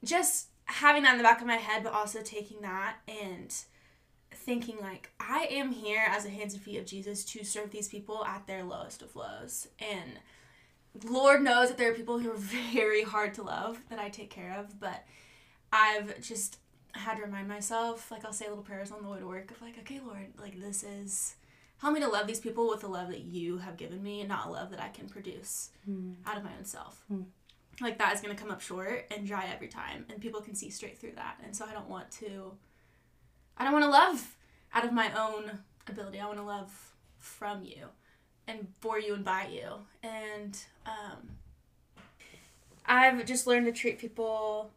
just 0.02 0.48
having 0.64 1.02
that 1.02 1.12
in 1.12 1.18
the 1.18 1.24
back 1.24 1.40
of 1.40 1.46
my 1.46 1.56
head, 1.56 1.84
but 1.84 1.92
also 1.92 2.22
taking 2.22 2.62
that 2.62 2.96
and 3.06 3.54
thinking 4.34 4.76
like 4.80 5.10
I 5.18 5.46
am 5.50 5.72
here 5.72 6.04
as 6.08 6.24
a 6.24 6.30
hands 6.30 6.54
and 6.54 6.62
feet 6.62 6.78
of 6.78 6.86
Jesus 6.86 7.24
to 7.26 7.44
serve 7.44 7.70
these 7.70 7.88
people 7.88 8.24
at 8.24 8.46
their 8.46 8.64
lowest 8.64 9.02
of 9.02 9.14
lows. 9.16 9.68
And 9.78 10.18
Lord 11.04 11.42
knows 11.42 11.68
that 11.68 11.78
there 11.78 11.90
are 11.90 11.94
people 11.94 12.18
who 12.18 12.30
are 12.30 12.36
very 12.72 13.02
hard 13.02 13.34
to 13.34 13.42
love 13.42 13.78
that 13.90 13.98
I 13.98 14.08
take 14.08 14.30
care 14.30 14.56
of, 14.58 14.80
but 14.80 15.04
I've 15.72 16.20
just 16.20 16.58
had 16.92 17.16
to 17.16 17.22
remind 17.22 17.48
myself, 17.48 18.10
like 18.10 18.24
I'll 18.24 18.32
say 18.32 18.48
little 18.48 18.64
prayers 18.64 18.90
on 18.90 19.02
the 19.02 19.08
way 19.08 19.20
to 19.20 19.26
work 19.26 19.50
of 19.50 19.62
like, 19.62 19.78
okay, 19.78 20.00
Lord, 20.04 20.26
like 20.38 20.60
this 20.60 20.82
is 20.82 21.36
help 21.80 21.94
me 21.94 22.00
to 22.00 22.08
love 22.08 22.26
these 22.26 22.40
people 22.40 22.68
with 22.68 22.80
the 22.80 22.88
love 22.88 23.08
that 23.08 23.20
you 23.20 23.58
have 23.58 23.76
given 23.76 24.02
me, 24.02 24.20
and 24.20 24.28
not 24.28 24.46
a 24.46 24.50
love 24.50 24.70
that 24.70 24.82
I 24.82 24.88
can 24.88 25.08
produce 25.08 25.70
mm. 25.88 26.14
out 26.26 26.36
of 26.36 26.44
my 26.44 26.50
own 26.58 26.64
self. 26.64 27.04
Mm. 27.12 27.26
Like 27.80 27.98
that 27.98 28.14
is 28.14 28.20
gonna 28.20 28.34
come 28.34 28.50
up 28.50 28.60
short 28.60 29.06
and 29.16 29.26
dry 29.26 29.48
every 29.52 29.68
time, 29.68 30.06
and 30.10 30.20
people 30.20 30.40
can 30.40 30.54
see 30.54 30.70
straight 30.70 30.98
through 30.98 31.12
that. 31.16 31.38
And 31.44 31.54
so 31.54 31.64
I 31.64 31.72
don't 31.72 31.88
want 31.88 32.10
to. 32.12 32.52
I 33.56 33.64
don't 33.64 33.72
want 33.72 33.84
to 33.84 33.90
love 33.90 34.36
out 34.72 34.84
of 34.84 34.92
my 34.92 35.12
own 35.18 35.58
ability. 35.88 36.20
I 36.20 36.26
want 36.26 36.38
to 36.38 36.44
love 36.44 36.92
from 37.18 37.64
you 37.64 37.86
and 38.46 38.68
for 38.80 38.98
you 38.98 39.14
and 39.14 39.24
by 39.24 39.46
you. 39.46 39.68
And 40.02 40.58
um, 40.86 41.30
I've 42.86 43.24
just 43.24 43.46
learned 43.46 43.66
to 43.66 43.72
treat 43.72 43.98
people 43.98 44.70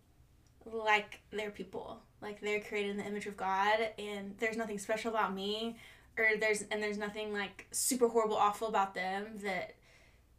like 0.65 1.19
they're 1.31 1.51
people, 1.51 1.99
like 2.21 2.41
they're 2.41 2.61
created 2.61 2.91
in 2.91 2.97
the 2.97 3.05
image 3.05 3.25
of 3.25 3.35
God, 3.35 3.79
and 3.97 4.35
there's 4.39 4.57
nothing 4.57 4.79
special 4.79 5.11
about 5.11 5.33
me, 5.33 5.77
or 6.17 6.29
there's 6.39 6.63
and 6.71 6.81
there's 6.81 6.97
nothing 6.97 7.33
like 7.33 7.67
super 7.71 8.07
horrible, 8.07 8.37
awful 8.37 8.67
about 8.67 8.93
them 8.93 9.39
that 9.43 9.73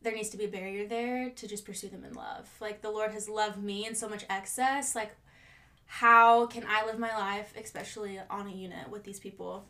there 0.02 0.14
needs 0.14 0.28
to 0.30 0.36
be 0.36 0.44
a 0.44 0.48
barrier 0.48 0.86
there 0.86 1.30
to 1.30 1.48
just 1.48 1.64
pursue 1.64 1.88
them 1.88 2.04
in 2.04 2.14
love. 2.14 2.48
Like 2.60 2.82
the 2.82 2.90
Lord 2.90 3.12
has 3.12 3.28
loved 3.28 3.62
me 3.62 3.86
in 3.86 3.94
so 3.94 4.08
much 4.08 4.24
excess, 4.30 4.94
like 4.94 5.14
how 5.86 6.46
can 6.46 6.64
I 6.68 6.84
live 6.86 6.98
my 6.98 7.16
life, 7.16 7.54
especially 7.60 8.20
on 8.30 8.46
a 8.46 8.52
unit 8.52 8.88
with 8.90 9.04
these 9.04 9.20
people, 9.20 9.66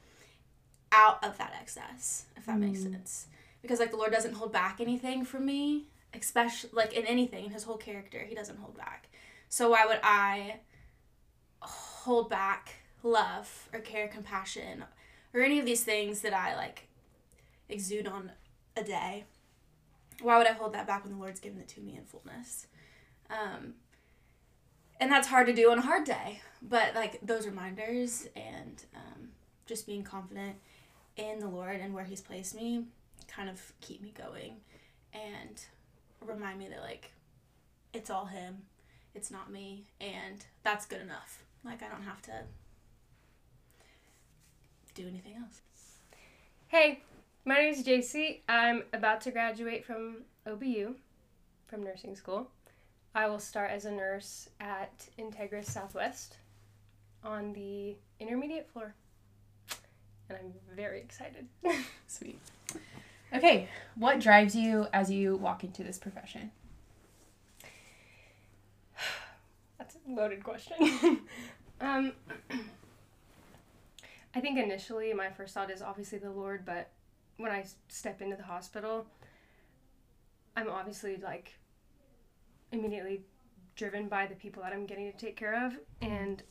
out 0.93 1.23
of 1.25 1.39
that 1.39 1.55
excess, 1.61 2.27
if 2.37 2.47
that 2.47 2.57
mm. 2.57 2.61
makes 2.61 2.83
sense 2.83 3.27
because 3.65 3.81
like 3.81 3.91
the 3.91 3.97
Lord 3.97 4.13
doesn't 4.13 4.35
hold 4.35 4.53
back 4.53 4.79
anything 4.79 5.25
from 5.25 5.47
me, 5.47 5.87
especially 6.13 6.69
like 6.75 6.93
in 6.93 7.07
anything 7.07 7.47
in 7.47 7.51
his 7.51 7.65
whole 7.65 7.79
character, 7.79 8.19
he 8.29 8.35
doesn't 8.35 8.59
hold 8.59 8.77
back. 8.77 9.09
So 9.49 9.71
why 9.71 9.87
would 9.87 10.01
I 10.03 10.57
hold 11.61 12.29
back 12.29 12.75
love 13.03 13.71
or 13.73 13.81
care, 13.81 14.07
compassion, 14.07 14.85
or 15.33 15.41
any 15.41 15.59
of 15.59 15.65
these 15.65 15.83
things 15.83 16.21
that 16.21 16.35
I 16.35 16.55
like 16.55 16.89
exude 17.71 18.07
on 18.07 18.33
a 18.77 18.85
day? 18.85 19.25
Why 20.21 20.37
would 20.37 20.47
I 20.47 20.53
hold 20.53 20.75
that 20.75 20.87
back 20.87 21.03
when 21.03 21.15
the 21.15 21.19
Lord's 21.19 21.41
given 21.41 21.59
it 21.59 21.69
to 21.69 21.81
me 21.81 21.97
in 21.97 22.05
fullness? 22.05 22.67
Um, 23.31 23.77
and 25.01 25.11
that's 25.11 25.29
hard 25.29 25.47
to 25.47 25.53
do 25.53 25.71
on 25.71 25.79
a 25.79 25.83
hard 25.83 26.05
day, 26.05 26.41
but 26.63 26.95
like 26.95 27.19
those 27.23 27.47
reminders 27.47 28.27
and 28.37 28.85
um, 28.95 29.29
just 29.67 29.87
being 29.87 30.03
confident 30.03 30.57
in 31.17 31.39
the 31.39 31.49
Lord 31.49 31.81
and 31.81 31.95
where 31.95 32.05
He's 32.05 32.21
placed 32.21 32.55
me 32.55 32.85
kind 33.27 33.49
of 33.49 33.73
keep 33.81 34.03
me 34.03 34.13
going 34.17 34.57
and 35.13 35.65
remind 36.21 36.59
me 36.59 36.69
that 36.69 36.81
like 36.81 37.11
it's 37.93 38.11
all 38.11 38.27
him. 38.27 38.63
It's 39.15 39.31
not 39.31 39.51
me 39.51 39.85
and 40.01 40.45
that's 40.63 40.87
good 40.87 41.01
enough. 41.01 41.43
Like 41.65 41.83
i 41.83 41.89
don't 41.89 42.03
have 42.03 42.21
to 42.23 42.33
do 44.95 45.09
anything 45.09 45.35
else. 45.41 45.61
Hey 46.69 47.01
my 47.47 47.57
name 47.57 47.75
is 47.75 47.85
jc 47.85 48.41
i'm 48.49 48.83
about 48.95 49.21
to 49.21 49.31
graduate 49.31 49.85
from 49.85 50.23
obu 50.47 50.95
from 51.67 51.83
nursing 51.83 52.17
school 52.17 52.49
i 53.15 53.27
will 53.27 53.39
start 53.39 53.71
as 53.71 53.85
a 53.85 53.91
nurse 53.91 54.49
at 54.61 55.09
integris 55.19 55.67
southwest 55.67 56.37
on 57.23 57.53
the 57.53 57.97
intermediate 58.21 58.69
floor 58.71 58.95
and 60.29 60.39
i'm 60.39 60.53
very 60.75 61.01
excited 61.01 61.47
sweet 62.07 62.39
Okay, 63.35 63.69
what 63.97 64.21
drives 64.21 64.55
you 64.55 64.87
as 64.93 65.11
you 65.11 65.35
walk 65.37 65.65
into 65.65 65.83
this 65.83 65.99
profession? 65.99 66.53
That's 69.79 69.97
a 69.97 69.99
loaded 70.09 70.45
question. 70.45 71.21
um, 71.81 72.13
I 74.37 74.41
think 74.41 74.57
initially 74.59 75.13
my 75.15 75.31
first 75.31 75.53
thought 75.53 75.69
is 75.71 75.83
obviously 75.83 76.19
the 76.19 76.31
Lord, 76.31 76.65
but 76.65 76.91
when 77.37 77.51
I 77.51 77.65
step 77.89 78.23
into 78.23 78.37
the 78.37 78.45
hospital, 78.45 79.07
I'm 80.57 80.69
obviously 80.69 81.17
like 81.17 81.55
immediately 82.75 83.23
driven 83.77 84.09
by 84.09 84.27
the 84.27 84.35
people 84.35 84.63
that 84.63 84.73
I'm 84.73 84.87
getting 84.87 85.11
to 85.11 85.19
take 85.19 85.37
care 85.37 85.67
of, 85.67 85.77
and 86.01 86.43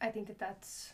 I 0.00 0.08
think 0.08 0.26
that 0.28 0.38
that's 0.38 0.92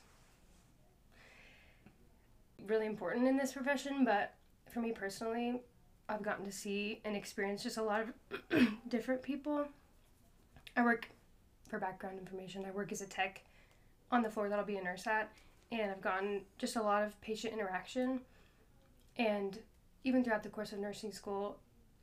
really 2.67 2.87
important 2.87 3.27
in 3.27 3.37
this 3.37 3.53
profession, 3.53 4.05
but 4.05 4.35
for 4.71 4.81
me 4.81 4.93
personally, 4.93 5.61
I've 6.09 6.23
gotten 6.23 6.45
to 6.45 6.53
see 6.53 7.01
and 7.05 7.17
experience 7.17 7.63
just 7.63 7.77
a 7.77 7.83
lot 7.83 8.03
of 8.03 8.69
different 8.89 9.23
people. 9.23 9.67
I 10.77 10.83
work, 10.83 11.09
for 11.69 11.79
background 11.79 12.19
information, 12.19 12.65
I 12.67 12.71
work 12.71 12.93
as 12.93 13.01
a 13.01 13.07
tech 13.07 13.43
on 14.11 14.23
the 14.23 14.31
floor 14.31 14.49
that 14.49 14.59
I'll 14.59 14.65
be 14.65 14.77
a 14.77 14.83
nurse 14.83 15.07
at, 15.07 15.33
and 15.73 15.91
I've 15.91 16.01
gotten 16.01 16.43
just 16.59 16.77
a 16.77 16.83
lot 16.83 17.05
of 17.05 17.19
patient 17.21 17.53
interaction. 17.53 18.21
And 19.17 19.59
even 20.05 20.25
throughout 20.25 20.43
the 20.43 20.49
course 20.49 20.73
of 20.73 20.79
nursing 20.79 21.13
school, 21.13 21.59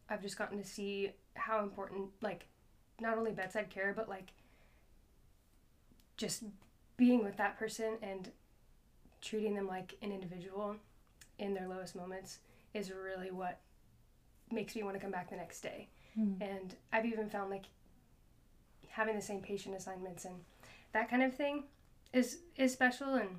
I've 0.10 0.22
just 0.22 0.38
gotten 0.38 0.58
to 0.58 0.68
see 0.68 1.12
how 1.36 1.64
important, 1.64 2.10
like, 2.22 2.46
not 3.02 3.18
only 3.18 3.32
bedside 3.32 3.70
care, 3.70 3.94
but 3.96 4.08
like 4.08 4.32
just 6.16 6.44
being 6.98 7.24
with 7.24 7.36
that 7.38 7.58
person 7.58 7.98
and 8.02 8.30
treating 9.22 9.56
them 9.56 9.68
like 9.68 9.96
an 10.02 10.12
individual 10.12 10.76
in 11.40 11.54
their 11.54 11.68
lowest 11.68 11.96
moments 11.96 12.40
is 12.74 12.92
really 12.92 13.32
what 13.32 13.60
makes 14.52 14.76
me 14.76 14.84
want 14.84 14.96
to 14.96 15.02
come 15.02 15.12
back 15.12 15.30
the 15.30 15.36
next 15.36 15.62
day. 15.62 15.88
Mm. 16.18 16.42
And 16.42 16.76
I've 16.94 17.06
even 17.06 17.30
found 17.30 17.50
like 17.50 17.66
having 18.90 19.16
the 19.16 19.22
same 19.22 19.42
patient 19.42 19.76
assignments 19.76 20.26
and 20.26 20.36
that 20.94 21.10
kind 21.10 21.24
of 21.24 21.34
thing 21.34 21.64
is 22.14 22.40
is 22.58 22.74
special 22.74 23.16
and 23.16 23.30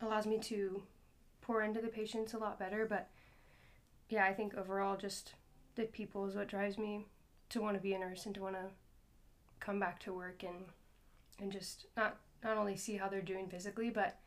allows 0.00 0.26
me 0.26 0.38
to 0.38 0.82
pour 1.42 1.62
into 1.62 1.80
the 1.80 1.88
patients 1.88 2.34
a 2.34 2.38
lot 2.38 2.58
better. 2.58 2.86
But 2.86 3.08
yeah, 4.08 4.24
I 4.24 4.32
think 4.32 4.54
overall 4.54 4.96
just 4.96 5.34
the 5.74 5.84
people 5.84 6.26
is 6.26 6.34
what 6.34 6.48
drives 6.48 6.78
me 6.78 7.06
to 7.50 7.60
want 7.60 7.76
to 7.76 7.82
be 7.82 7.94
a 7.94 7.98
nurse 7.98 8.26
and 8.26 8.34
to 8.34 8.42
want 8.42 8.54
to 8.54 8.66
come 9.60 9.78
back 9.78 10.00
to 10.00 10.12
work 10.12 10.42
and 10.42 10.64
and 11.40 11.52
just 11.52 11.86
not 11.96 12.16
not 12.42 12.56
only 12.56 12.76
see 12.76 12.96
how 12.96 13.08
they're 13.08 13.20
doing 13.22 13.48
physically, 13.48 13.88
but 13.88 14.18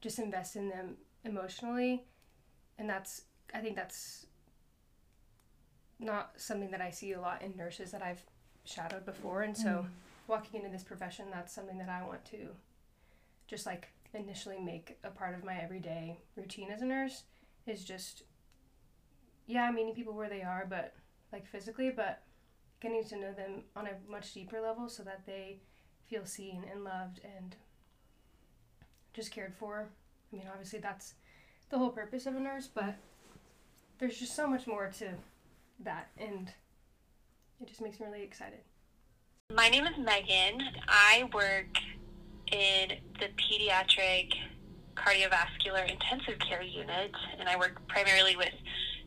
just 0.00 0.18
invest 0.18 0.54
in 0.54 0.68
them 0.68 0.96
emotionally 1.24 2.04
and 2.78 2.88
that's 2.88 3.22
i 3.54 3.58
think 3.58 3.76
that's 3.76 4.26
not 5.98 6.32
something 6.36 6.70
that 6.70 6.80
i 6.80 6.90
see 6.90 7.12
a 7.12 7.20
lot 7.20 7.40
in 7.42 7.56
nurses 7.56 7.90
that 7.90 8.02
i've 8.02 8.22
shadowed 8.64 9.04
before 9.04 9.42
and 9.42 9.56
so 9.56 9.68
mm. 9.68 9.86
walking 10.26 10.60
into 10.60 10.70
this 10.70 10.82
profession 10.82 11.26
that's 11.30 11.52
something 11.52 11.78
that 11.78 11.88
i 11.88 12.06
want 12.06 12.24
to 12.24 12.48
just 13.46 13.66
like 13.66 13.88
initially 14.12 14.60
make 14.60 14.98
a 15.04 15.10
part 15.10 15.34
of 15.34 15.44
my 15.44 15.56
everyday 15.56 16.18
routine 16.36 16.70
as 16.70 16.82
a 16.82 16.86
nurse 16.86 17.22
is 17.66 17.84
just 17.84 18.22
yeah 19.46 19.70
meeting 19.70 19.94
people 19.94 20.14
where 20.14 20.28
they 20.28 20.42
are 20.42 20.66
but 20.68 20.94
like 21.32 21.46
physically 21.46 21.90
but 21.90 22.22
getting 22.80 23.04
to 23.04 23.16
know 23.16 23.32
them 23.32 23.62
on 23.74 23.86
a 23.86 24.10
much 24.10 24.34
deeper 24.34 24.60
level 24.60 24.88
so 24.88 25.02
that 25.02 25.22
they 25.26 25.58
feel 26.06 26.26
seen 26.26 26.64
and 26.70 26.84
loved 26.84 27.20
and 27.24 27.56
just 29.14 29.30
cared 29.30 29.54
for. 29.54 29.88
I 30.32 30.36
mean, 30.36 30.46
obviously 30.50 30.80
that's 30.80 31.14
the 31.70 31.78
whole 31.78 31.90
purpose 31.90 32.26
of 32.26 32.34
a 32.34 32.40
nurse, 32.40 32.68
but 32.72 32.94
there's 33.98 34.18
just 34.18 34.36
so 34.36 34.46
much 34.46 34.66
more 34.66 34.90
to 34.98 35.08
that, 35.80 36.10
and 36.18 36.52
it 37.60 37.68
just 37.68 37.80
makes 37.80 38.00
me 38.00 38.06
really 38.06 38.22
excited. 38.22 38.60
My 39.54 39.68
name 39.68 39.86
is 39.86 39.96
Megan. 39.96 40.60
I 40.88 41.28
work 41.32 41.78
in 42.52 42.92
the 43.18 43.28
pediatric 43.38 44.32
cardiovascular 44.96 45.90
intensive 45.90 46.38
care 46.40 46.62
unit, 46.62 47.12
and 47.38 47.48
I 47.48 47.56
work 47.56 47.80
primarily 47.88 48.36
with 48.36 48.52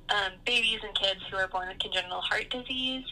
um, 0.10 0.34
babies 0.46 0.80
and 0.84 0.96
kids 0.96 1.20
who 1.30 1.38
are 1.38 1.48
born 1.48 1.68
with 1.68 1.80
congenital 1.80 2.22
heart 2.22 2.50
disease. 2.50 3.06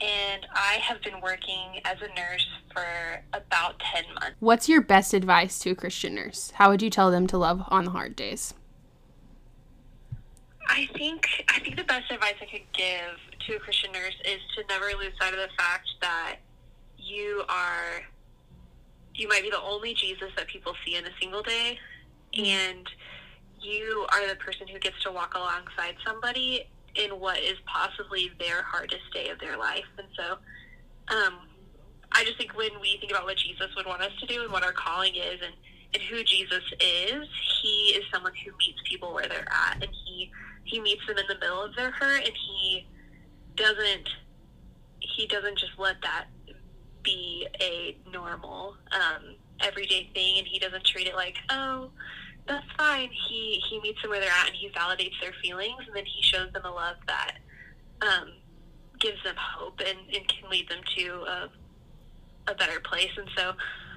And 0.00 0.46
I 0.52 0.74
have 0.74 1.02
been 1.02 1.20
working 1.20 1.80
as 1.84 1.96
a 2.00 2.08
nurse 2.14 2.46
for 2.72 3.22
about 3.32 3.80
10 3.80 4.04
months. 4.14 4.36
What's 4.38 4.68
your 4.68 4.80
best 4.80 5.12
advice 5.12 5.58
to 5.60 5.70
a 5.70 5.74
Christian 5.74 6.14
nurse? 6.14 6.52
How 6.52 6.70
would 6.70 6.82
you 6.82 6.90
tell 6.90 7.10
them 7.10 7.26
to 7.28 7.38
love 7.38 7.64
on 7.68 7.86
the 7.86 7.90
hard 7.90 8.14
days? 8.14 8.54
I 10.68 10.86
think 10.94 11.26
I 11.48 11.58
think 11.60 11.76
the 11.76 11.84
best 11.84 12.10
advice 12.10 12.34
I 12.40 12.44
could 12.44 12.72
give 12.72 13.38
to 13.46 13.56
a 13.56 13.58
Christian 13.58 13.90
nurse 13.90 14.14
is 14.24 14.38
to 14.56 14.64
never 14.68 14.86
lose 14.98 15.12
sight 15.20 15.32
of 15.32 15.40
the 15.40 15.48
fact 15.56 15.88
that 16.02 16.36
you 16.98 17.42
are 17.48 18.02
you 19.14 19.28
might 19.28 19.42
be 19.42 19.50
the 19.50 19.60
only 19.60 19.94
Jesus 19.94 20.30
that 20.36 20.46
people 20.46 20.74
see 20.84 20.94
in 20.94 21.04
a 21.04 21.10
single 21.20 21.42
day 21.42 21.78
and 22.34 22.88
you 23.60 24.06
are 24.12 24.28
the 24.28 24.36
person 24.36 24.66
who 24.68 24.78
gets 24.78 25.00
to 25.02 25.12
walk 25.12 25.34
alongside 25.34 25.94
somebody 26.04 26.68
in 26.94 27.10
what 27.10 27.38
is 27.38 27.56
possibly 27.66 28.30
their 28.38 28.62
hardest 28.62 29.02
day 29.12 29.28
of 29.28 29.38
their 29.38 29.56
life. 29.56 29.84
And 29.98 30.08
so 30.16 30.32
um, 31.14 31.38
I 32.12 32.24
just 32.24 32.38
think 32.38 32.56
when 32.56 32.70
we 32.80 32.96
think 33.00 33.12
about 33.12 33.24
what 33.24 33.36
Jesus 33.36 33.68
would 33.76 33.86
want 33.86 34.02
us 34.02 34.12
to 34.20 34.26
do 34.26 34.42
and 34.42 34.52
what 34.52 34.64
our 34.64 34.72
calling 34.72 35.14
is 35.14 35.40
and, 35.42 35.54
and 35.94 36.02
who 36.04 36.24
Jesus 36.24 36.64
is, 36.80 37.28
he 37.62 37.94
is 37.96 38.04
someone 38.12 38.32
who 38.44 38.52
meets 38.58 38.80
people 38.84 39.14
where 39.14 39.26
they're 39.28 39.48
at 39.50 39.82
and 39.82 39.90
he 40.04 40.30
he 40.64 40.80
meets 40.80 41.00
them 41.06 41.16
in 41.16 41.24
the 41.28 41.34
middle 41.34 41.62
of 41.62 41.74
their 41.76 41.90
hurt 41.90 42.24
and 42.24 42.34
he 42.34 42.86
doesn't 43.56 44.08
he 45.00 45.26
doesn't 45.26 45.58
just 45.58 45.72
let 45.78 45.96
that 46.02 46.26
be 47.02 47.46
a 47.60 47.96
normal 48.12 48.76
um, 48.92 49.34
everyday 49.60 50.10
thing 50.12 50.38
and 50.38 50.46
he 50.46 50.58
doesn't 50.58 50.84
treat 50.84 51.06
it 51.06 51.14
like 51.14 51.36
oh 51.48 51.90
that's 52.48 52.66
fine 52.76 53.10
he 53.28 53.62
he 53.68 53.80
meets 53.80 54.00
them 54.02 54.10
where 54.10 54.20
they're 54.20 54.30
at 54.30 54.48
and 54.48 54.56
he 54.56 54.68
validates 54.70 55.20
their 55.20 55.32
feelings 55.42 55.80
and 55.86 55.94
then 55.94 56.04
he 56.04 56.22
shows 56.22 56.52
them 56.52 56.64
a 56.64 56.70
love 56.70 56.96
that 57.06 57.36
um, 58.00 58.32
gives 59.00 59.22
them 59.24 59.34
hope 59.36 59.80
and, 59.80 59.98
and 60.14 60.26
can 60.28 60.48
lead 60.50 60.68
them 60.68 60.80
to 60.96 61.24
a, 61.28 61.50
a 62.48 62.54
better 62.54 62.80
place 62.80 63.10
and 63.16 63.28
so 63.36 63.52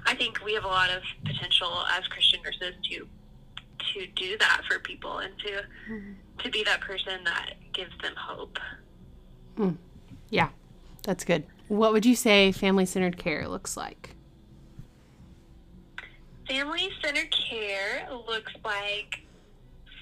I 0.06 0.14
think 0.14 0.44
we 0.44 0.54
have 0.54 0.64
a 0.64 0.68
lot 0.68 0.90
of 0.90 1.02
potential 1.24 1.84
as 1.90 2.06
Christian 2.08 2.40
nurses 2.42 2.74
to 2.90 3.06
to 3.94 4.06
do 4.14 4.38
that 4.38 4.62
for 4.68 4.78
people 4.78 5.18
and 5.18 5.36
to 5.38 5.50
mm-hmm. 5.90 6.12
to 6.38 6.50
be 6.50 6.64
that 6.64 6.80
person 6.80 7.24
that 7.24 7.54
gives 7.72 7.92
them 8.02 8.14
hope. 8.16 8.58
Mm. 9.56 9.76
Yeah, 10.30 10.48
that's 11.02 11.24
good. 11.24 11.44
What 11.68 11.92
would 11.92 12.06
you 12.06 12.16
say 12.16 12.52
family 12.52 12.86
centered 12.86 13.16
care 13.16 13.48
looks 13.48 13.76
like? 13.76 14.14
Family 16.52 16.90
centered 17.02 17.34
care 17.48 18.06
looks 18.28 18.52
like 18.62 19.20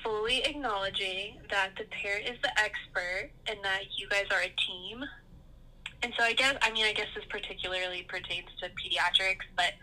fully 0.03 0.39
acknowledging 0.39 1.39
that 1.49 1.71
the 1.79 1.85
parent 1.85 2.29
is 2.29 2.43
the 2.43 2.51
expert 2.59 3.31
and 3.47 3.57
that 3.63 3.83
you 3.97 4.09
guys 4.09 4.25
are 4.33 4.41
a 4.41 4.53
team. 4.67 5.05
And 6.03 6.13
so 6.19 6.25
I 6.25 6.33
guess 6.33 6.57
I 6.61 6.73
mean 6.73 6.87
I 6.87 6.93
guess 6.93 7.07
this 7.15 7.25
particularly 7.31 8.05
pertains 8.09 8.49
to 8.59 8.67
pediatrics, 8.67 9.47
but 9.57 9.75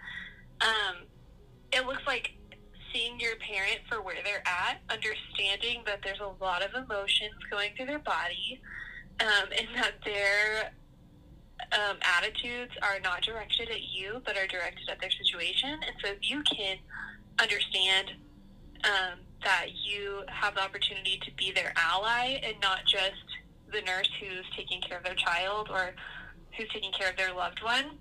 um, 0.60 1.06
it 1.72 1.86
looks 1.86 2.06
like 2.06 2.34
seeing 2.92 3.18
your 3.18 3.38
parent 3.38 3.80
for 3.88 4.02
where 4.02 4.18
they're 4.26 4.46
at, 4.46 4.82
understanding 4.90 5.84
that 5.86 6.02
there's 6.04 6.20
a 6.20 6.44
lot 6.44 6.64
of 6.64 6.74
emotions 6.74 7.36
going 7.50 7.70
through 7.78 7.86
their 7.86 8.00
body, 8.00 8.60
um, 9.22 9.48
and 9.58 9.70
that 9.74 9.94
their 10.04 10.74
um, 11.72 11.98
attitudes 12.02 12.72
are 12.82 13.00
not 13.00 13.22
directed 13.22 13.70
at 13.70 13.82
you, 13.82 14.22
but 14.26 14.38
are 14.38 14.48
directed 14.48 14.90
at 14.90 15.00
their 15.00 15.12
situation. 15.12 15.70
And 15.70 15.96
so 16.04 16.12
if 16.12 16.30
you 16.30 16.44
can 16.44 16.78
understand 17.40 18.12
um, 18.84 19.20
that 19.44 19.68
you 19.72 20.24
have 20.28 20.56
the 20.56 20.62
opportunity 20.62 21.20
to 21.26 21.32
be 21.36 21.52
their 21.52 21.74
ally 21.76 22.40
and 22.44 22.56
not 22.62 22.80
just 22.86 23.24
the 23.72 23.82
nurse 23.82 24.10
who's 24.20 24.46
taking 24.56 24.82
care 24.82 24.98
of 24.98 25.04
their 25.04 25.16
child 25.16 25.70
or 25.70 25.94
who's 26.56 26.70
taking 26.70 26.92
care 26.92 27.10
of 27.10 27.18
their 27.18 27.34
loved 27.34 27.62
one, 27.64 27.98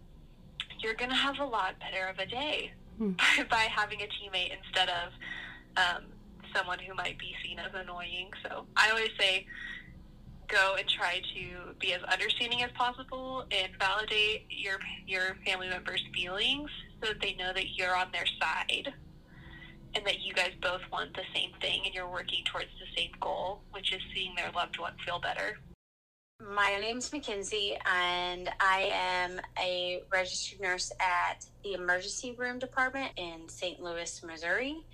you're 0.80 0.94
going 0.94 1.10
to 1.10 1.16
have 1.16 1.38
a 1.38 1.44
lot 1.44 1.74
better 1.80 2.06
of 2.06 2.18
a 2.18 2.26
day 2.26 2.72
hmm. 2.98 3.12
by 3.50 3.68
having 3.70 4.00
a 4.02 4.06
teammate 4.06 4.52
instead 4.56 4.88
of 4.88 5.12
um, 5.76 6.04
someone 6.54 6.78
who 6.78 6.94
might 6.94 7.18
be 7.18 7.34
seen 7.44 7.58
as 7.58 7.72
annoying. 7.74 8.30
So 8.42 8.66
I 8.76 8.90
always 8.90 9.10
say, 9.18 9.46
go 10.48 10.76
and 10.78 10.88
try 10.88 11.20
to 11.34 11.74
be 11.80 11.92
as 11.92 12.02
understanding 12.04 12.62
as 12.62 12.70
possible 12.72 13.44
and 13.50 13.72
validate 13.78 14.46
your 14.48 14.78
your 15.06 15.36
family 15.44 15.68
members' 15.68 16.04
feelings 16.14 16.70
so 17.02 17.08
that 17.08 17.20
they 17.20 17.34
know 17.34 17.52
that 17.52 17.76
you're 17.76 17.96
on 17.96 18.08
their 18.12 18.26
side 18.40 18.92
and 19.94 20.04
that 20.04 20.20
you 20.20 20.34
guys 20.34 20.52
both 20.60 20.82
want 20.92 21.14
the 21.14 21.22
same 21.34 21.50
thing 21.60 21.82
and 21.84 21.94
you're 21.94 22.10
working 22.10 22.44
towards 22.44 22.68
the 22.78 23.00
same 23.00 23.10
goal, 23.20 23.62
which 23.72 23.92
is 23.92 24.00
seeing 24.14 24.34
their 24.34 24.50
loved 24.54 24.78
one 24.78 24.92
feel 25.04 25.18
better. 25.18 25.58
My 26.38 26.76
name's 26.78 27.10
Mackenzie, 27.12 27.78
and 27.90 28.50
I 28.60 28.90
am 28.92 29.40
a 29.58 30.02
registered 30.12 30.60
nurse 30.60 30.92
at 31.00 31.46
the 31.64 31.72
emergency 31.72 32.34
room 32.36 32.58
department 32.58 33.12
in 33.16 33.48
St. 33.48 33.80
Louis, 33.80 34.22
Missouri. 34.22 34.84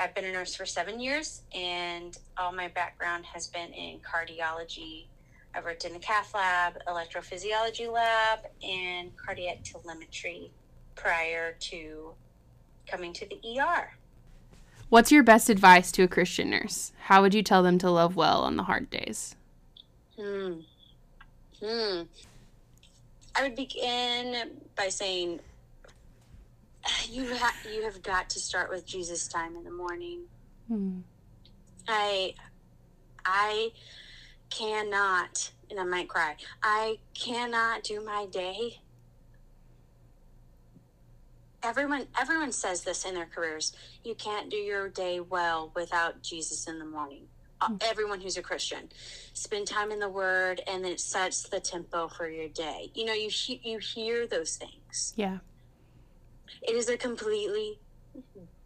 I've 0.00 0.14
been 0.14 0.24
a 0.24 0.32
nurse 0.32 0.54
for 0.54 0.64
seven 0.64 0.98
years, 0.98 1.42
and 1.54 2.16
all 2.38 2.52
my 2.52 2.68
background 2.68 3.26
has 3.26 3.46
been 3.46 3.70
in 3.74 3.98
cardiology. 3.98 5.04
I've 5.54 5.64
worked 5.64 5.84
in 5.84 5.92
the 5.92 5.98
cath 5.98 6.32
lab, 6.32 6.78
electrophysiology 6.88 7.92
lab, 7.92 8.38
and 8.62 9.14
cardiac 9.18 9.62
telemetry 9.62 10.52
prior 10.94 11.54
to 11.60 12.14
coming 12.86 13.12
to 13.12 13.26
the 13.28 13.60
ER. 13.60 13.92
What's 14.88 15.12
your 15.12 15.22
best 15.22 15.50
advice 15.50 15.92
to 15.92 16.02
a 16.04 16.08
Christian 16.08 16.48
nurse? 16.48 16.92
How 17.02 17.20
would 17.20 17.34
you 17.34 17.42
tell 17.42 17.62
them 17.62 17.76
to 17.78 17.90
love 17.90 18.16
well 18.16 18.40
on 18.40 18.56
the 18.56 18.62
hard 18.62 18.88
days? 18.88 19.36
Hmm. 20.18 20.60
Hmm. 21.62 22.02
I 23.34 23.42
would 23.42 23.54
begin 23.54 24.50
by 24.76 24.88
saying 24.88 25.40
you 27.10 27.36
ha- 27.36 27.54
you 27.72 27.82
have 27.84 28.02
got 28.02 28.30
to 28.30 28.40
start 28.40 28.70
with 28.70 28.86
Jesus 28.86 29.28
time 29.28 29.56
in 29.56 29.64
the 29.64 29.70
morning. 29.72 30.22
Hmm. 30.68 31.00
I 31.88 32.34
I 33.24 33.70
cannot, 34.50 35.52
and 35.70 35.78
I 35.78 35.84
might 35.84 36.08
cry. 36.08 36.36
I 36.62 36.98
cannot 37.14 37.82
do 37.82 38.02
my 38.04 38.26
day. 38.30 38.80
Everyone 41.62 42.06
everyone 42.18 42.52
says 42.52 42.82
this 42.84 43.04
in 43.04 43.14
their 43.14 43.26
careers. 43.26 43.72
You 44.02 44.14
can't 44.14 44.50
do 44.50 44.56
your 44.56 44.88
day 44.88 45.20
well 45.20 45.72
without 45.74 46.22
Jesus 46.22 46.66
in 46.66 46.78
the 46.78 46.86
morning. 46.86 47.24
Uh, 47.60 47.68
everyone 47.82 48.22
who's 48.22 48.38
a 48.38 48.42
Christian. 48.42 48.88
Spend 49.34 49.66
time 49.66 49.90
in 49.92 49.98
the 49.98 50.08
Word, 50.08 50.62
and 50.66 50.86
it 50.86 50.98
sets 50.98 51.42
the 51.42 51.60
tempo 51.60 52.08
for 52.08 52.26
your 52.26 52.48
day. 52.48 52.90
You 52.94 53.04
know, 53.04 53.12
you 53.12 53.28
he- 53.28 53.60
you 53.62 53.78
hear 53.78 54.26
those 54.26 54.56
things. 54.56 55.12
Yeah. 55.16 55.40
It 56.62 56.74
is 56.74 56.88
a 56.88 56.96
completely 56.96 57.78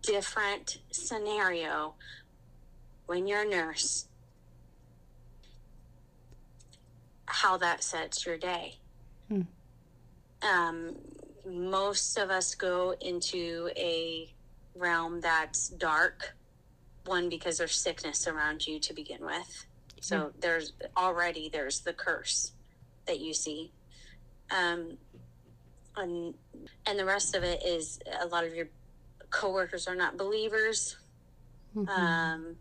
different 0.02 0.78
scenario 0.90 1.94
when 3.06 3.26
you're 3.26 3.42
a 3.42 3.48
nurse. 3.48 4.08
How 7.26 7.56
that 7.58 7.82
sets 7.82 8.26
your 8.26 8.36
day. 8.36 8.76
Hmm. 9.28 9.42
Um, 10.42 10.94
most 11.46 12.18
of 12.18 12.30
us 12.30 12.54
go 12.54 12.94
into 13.00 13.70
a 13.76 14.32
realm 14.74 15.20
that's 15.20 15.68
dark 15.68 16.34
one 17.06 17.28
because 17.28 17.58
there's 17.58 17.74
sickness 17.74 18.26
around 18.26 18.66
you 18.66 18.80
to 18.80 18.92
begin 18.94 19.24
with 19.24 19.66
so 20.00 20.18
mm-hmm. 20.18 20.40
there's 20.40 20.72
already 20.96 21.48
there's 21.48 21.80
the 21.80 21.92
curse 21.92 22.52
that 23.06 23.20
you 23.20 23.32
see 23.32 23.70
um 24.50 24.96
and 25.96 26.34
and 26.86 26.98
the 26.98 27.04
rest 27.04 27.34
of 27.34 27.42
it 27.42 27.64
is 27.64 27.98
a 28.20 28.26
lot 28.26 28.44
of 28.44 28.54
your 28.54 28.68
coworkers 29.30 29.86
are 29.88 29.94
not 29.94 30.16
believers 30.16 30.96
mm-hmm. 31.76 31.88
um 31.88 32.56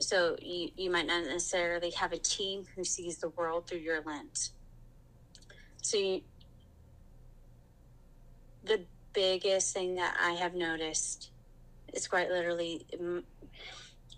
so 0.00 0.36
you 0.40 0.70
you 0.76 0.90
might 0.90 1.06
not 1.06 1.24
necessarily 1.24 1.90
have 1.90 2.12
a 2.12 2.18
team 2.18 2.64
who 2.74 2.84
sees 2.84 3.18
the 3.18 3.28
world 3.30 3.66
through 3.66 3.78
your 3.78 4.00
lens 4.02 4.52
so 5.82 5.96
you, 5.96 6.20
the 8.64 8.80
biggest 9.12 9.72
thing 9.72 9.94
that 9.94 10.16
i 10.20 10.32
have 10.32 10.54
noticed 10.54 11.30
is 11.92 12.06
quite 12.06 12.30
literally 12.30 12.84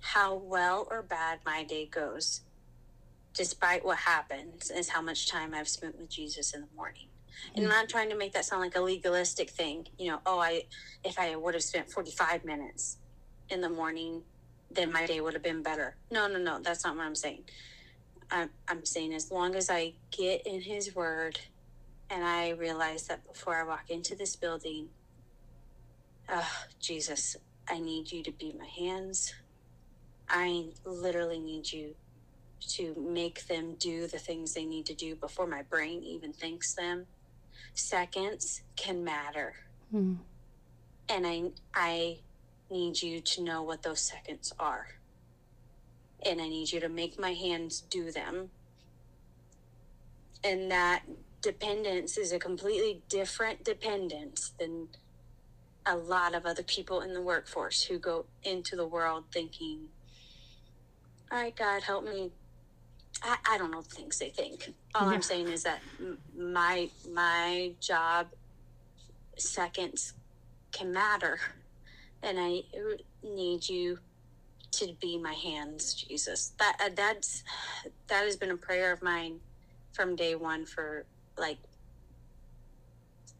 how 0.01 0.35
well 0.35 0.89
or 0.91 1.03
bad 1.03 1.41
my 1.45 1.63
day 1.63 1.87
goes, 1.87 2.41
despite 3.35 3.85
what 3.85 3.99
happens, 3.99 4.71
is 4.71 4.89
how 4.89 5.03
much 5.03 5.29
time 5.29 5.55
I've 5.55 5.69
spent 5.69 5.99
with 5.99 6.11
Jesus 6.11 6.53
in 6.55 6.63
the 6.63 6.67
morning. 6.75 7.10
And 7.55 7.65
I'm 7.65 7.71
mm. 7.71 7.75
not 7.75 7.89
trying 7.89 8.11
to 8.11 8.17
make 8.17 8.33
that 8.33 8.45
sound 8.45 8.63
like 8.63 8.77
a 8.77 8.81
legalistic 8.81 9.51
thing. 9.51 9.87
You 9.99 10.13
know, 10.13 10.21
oh, 10.27 10.39
I 10.39 10.65
if 11.05 11.19
I 11.19 11.37
would 11.37 11.55
have 11.55 11.63
spent 11.63 11.91
45 11.91 12.45
minutes 12.45 12.99
in 13.49 13.61
the 13.61 13.69
morning, 13.69 14.23
then 14.71 14.93
my 14.93 15.07
day 15.07 15.21
would 15.21 15.35
have 15.35 15.43
been 15.43 15.63
better. 15.63 15.97
No, 16.11 16.29
no, 16.29 16.39
no, 16.39 16.61
that's 16.61 16.85
not 16.85 16.97
what 16.97 17.05
I'm 17.05 17.15
saying. 17.15 17.45
I'm, 18.31 18.51
I'm 18.69 18.85
saying 18.85 19.13
as 19.15 19.31
long 19.31 19.57
as 19.57 19.69
I 19.71 19.95
get 20.11 20.47
in 20.47 20.61
His 20.61 20.95
Word 20.95 21.41
and 22.09 22.25
I 22.25 22.51
realize 22.51 23.07
that 23.09 23.27
before 23.27 23.57
I 23.57 23.65
walk 23.65 23.91
into 23.91 24.15
this 24.15 24.37
building, 24.37 24.89
oh, 26.29 26.53
Jesus, 26.79 27.37
I 27.69 27.81
need 27.81 28.11
you 28.13 28.23
to 28.23 28.33
be 28.33 28.55
my 28.59 28.67
hands. 28.67 29.35
I 30.29 30.69
literally 30.85 31.41
need 31.41 31.71
you 31.73 31.95
to 32.69 32.95
make 32.97 33.47
them 33.47 33.75
do 33.79 34.07
the 34.07 34.19
things 34.19 34.55
they 34.55 34.65
need 34.65 34.87
to 34.87 34.95
do 34.95 35.17
before 35.17 35.47
my 35.47 35.63
brain 35.63 36.03
even 36.05 36.33
thinks 36.33 36.75
them. 36.75 37.07
Seconds 37.75 38.63
can 38.77 39.05
matter. 39.05 39.55
Mm. 39.95 40.19
And 41.09 41.27
I 41.27 41.51
I 41.75 42.19
need 42.71 43.03
you 43.03 43.21
to 43.21 43.43
know 43.43 43.63
what 43.63 43.83
those 43.83 44.01
seconds 44.01 44.53
are. 44.59 44.89
And 46.25 46.41
I 46.41 46.49
need 46.49 46.71
you 46.73 46.81
to 46.81 46.89
make 46.89 47.19
my 47.19 47.33
hands 47.33 47.81
do 47.81 48.13
them. 48.13 48.51
And 50.45 50.71
that 50.71 51.03
dependence 51.43 52.17
is 52.17 52.33
a 52.33 52.39
completely 52.39 53.03
different 53.09 53.65
dependence 53.65 54.53
than 54.59 54.89
a 55.87 55.97
lot 55.97 56.35
of 56.35 56.45
other 56.47 56.63
people 56.63 57.01
in 57.01 57.15
the 57.15 57.23
workforce 57.23 57.83
who 57.83 57.99
go 57.99 58.27
into 58.43 58.77
the 58.77 58.87
world 58.87 59.25
thinking, 59.33 59.89
all 61.33 61.39
right, 61.39 61.57
God, 61.57 61.83
help 61.83 62.05
me. 62.05 62.33
I, 63.23 63.37
I 63.53 63.59
don't 63.59 63.71
know 63.71 63.83
things 63.83 64.19
they 64.19 64.31
think. 64.31 64.73
All 64.95 65.09
Yeah. 65.09 65.15
I'm 65.17 65.23
saying 65.23 65.49
is 65.49 65.65
that 65.65 65.81
my 66.37 66.91
my 67.13 67.75
job 67.81 68.29
seconds 69.39 70.15
can 70.73 70.93
matter, 70.93 71.41
and 72.23 72.39
I 72.41 72.63
need 73.23 73.69
you 73.69 73.99
to 74.73 74.95
be 75.01 75.19
my 75.19 75.35
hands, 75.35 75.95
Jesus. 75.95 76.53
That 76.59 76.77
uh, 76.85 76.91
that's 76.95 77.45
that 78.09 78.25
has 78.25 78.37
been 78.37 78.51
a 78.51 78.57
prayer 78.57 78.93
of 78.93 79.03
mine 79.03 79.41
from 79.93 80.17
day 80.17 80.35
one 80.35 80.67
for 80.67 81.07
like 81.39 81.59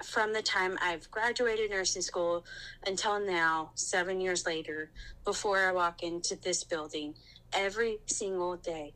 from 0.05 0.33
the 0.33 0.43
time 0.43 0.79
I've 0.83 1.11
graduated 1.11 1.71
nursing 1.71 2.03
school 2.03 2.45
until 2.87 3.21
now, 3.21 3.73
seven 3.75 4.21
years 4.21 4.47
later, 4.47 4.93
before 5.25 5.69
I 5.69 5.73
walk 5.73 6.03
into 6.03 6.37
this 6.37 6.65
building, 6.65 7.15
every 7.53 7.99
single 8.07 8.57
day, 8.57 8.95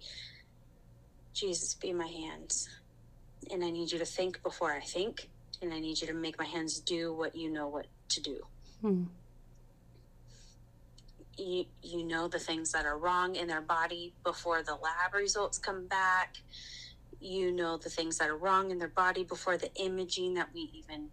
Jesus, 1.35 1.75
be 1.75 1.93
my 1.93 2.07
hands. 2.07 2.69
And 3.51 3.63
I 3.63 3.71
need 3.71 3.93
you 3.93 3.99
to 3.99 4.07
think 4.07 4.43
before 4.43 4.73
I 4.73 4.81
think, 4.81 5.29
and 5.61 5.75
I 5.75 5.81
need 5.81 6.01
you 6.01 6.07
to 6.07 6.15
make 6.15 6.39
my 6.39 6.47
hands 6.47 6.81
do 6.81 7.13
what 7.13 7.37
you 7.37 7.53
know 7.53 7.69
what 7.69 7.87
to 8.11 8.23
do. 8.23 8.41
Mm. 8.83 9.07
You, 11.37 11.65
you 11.83 12.05
know 12.07 12.29
the 12.29 12.39
things 12.39 12.71
that 12.73 12.87
are 12.87 12.97
wrong 12.97 13.35
in 13.35 13.49
their 13.49 13.61
body 13.61 14.15
before 14.23 14.63
the 14.63 14.75
lab 14.75 15.13
results 15.15 15.59
come 15.59 15.87
back. 15.87 16.37
You 17.21 17.51
know 17.51 17.77
the 17.77 17.91
things 17.91 18.19
that 18.19 18.31
are 18.31 18.37
wrong 18.37 18.71
in 18.71 18.79
their 18.79 18.89
body 18.89 19.25
before 19.25 19.57
the 19.57 19.75
imaging 19.75 20.35
that 20.35 20.49
we 20.55 20.71
even 20.73 21.09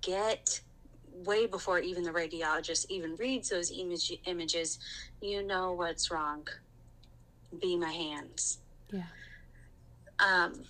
get, 0.00 0.60
way 1.24 1.46
before 1.46 1.78
even 1.78 2.02
the 2.02 2.10
radiologist 2.10 2.86
even 2.88 3.14
reads 3.16 3.50
those 3.50 3.70
image, 3.70 4.12
images. 4.26 4.78
You 5.20 5.46
know 5.46 5.72
what's 5.72 6.10
wrong. 6.10 6.48
Be 7.60 7.76
my 7.76 7.92
hands. 7.92 8.58
Yeah. 8.90 9.02
Um, 10.22 10.64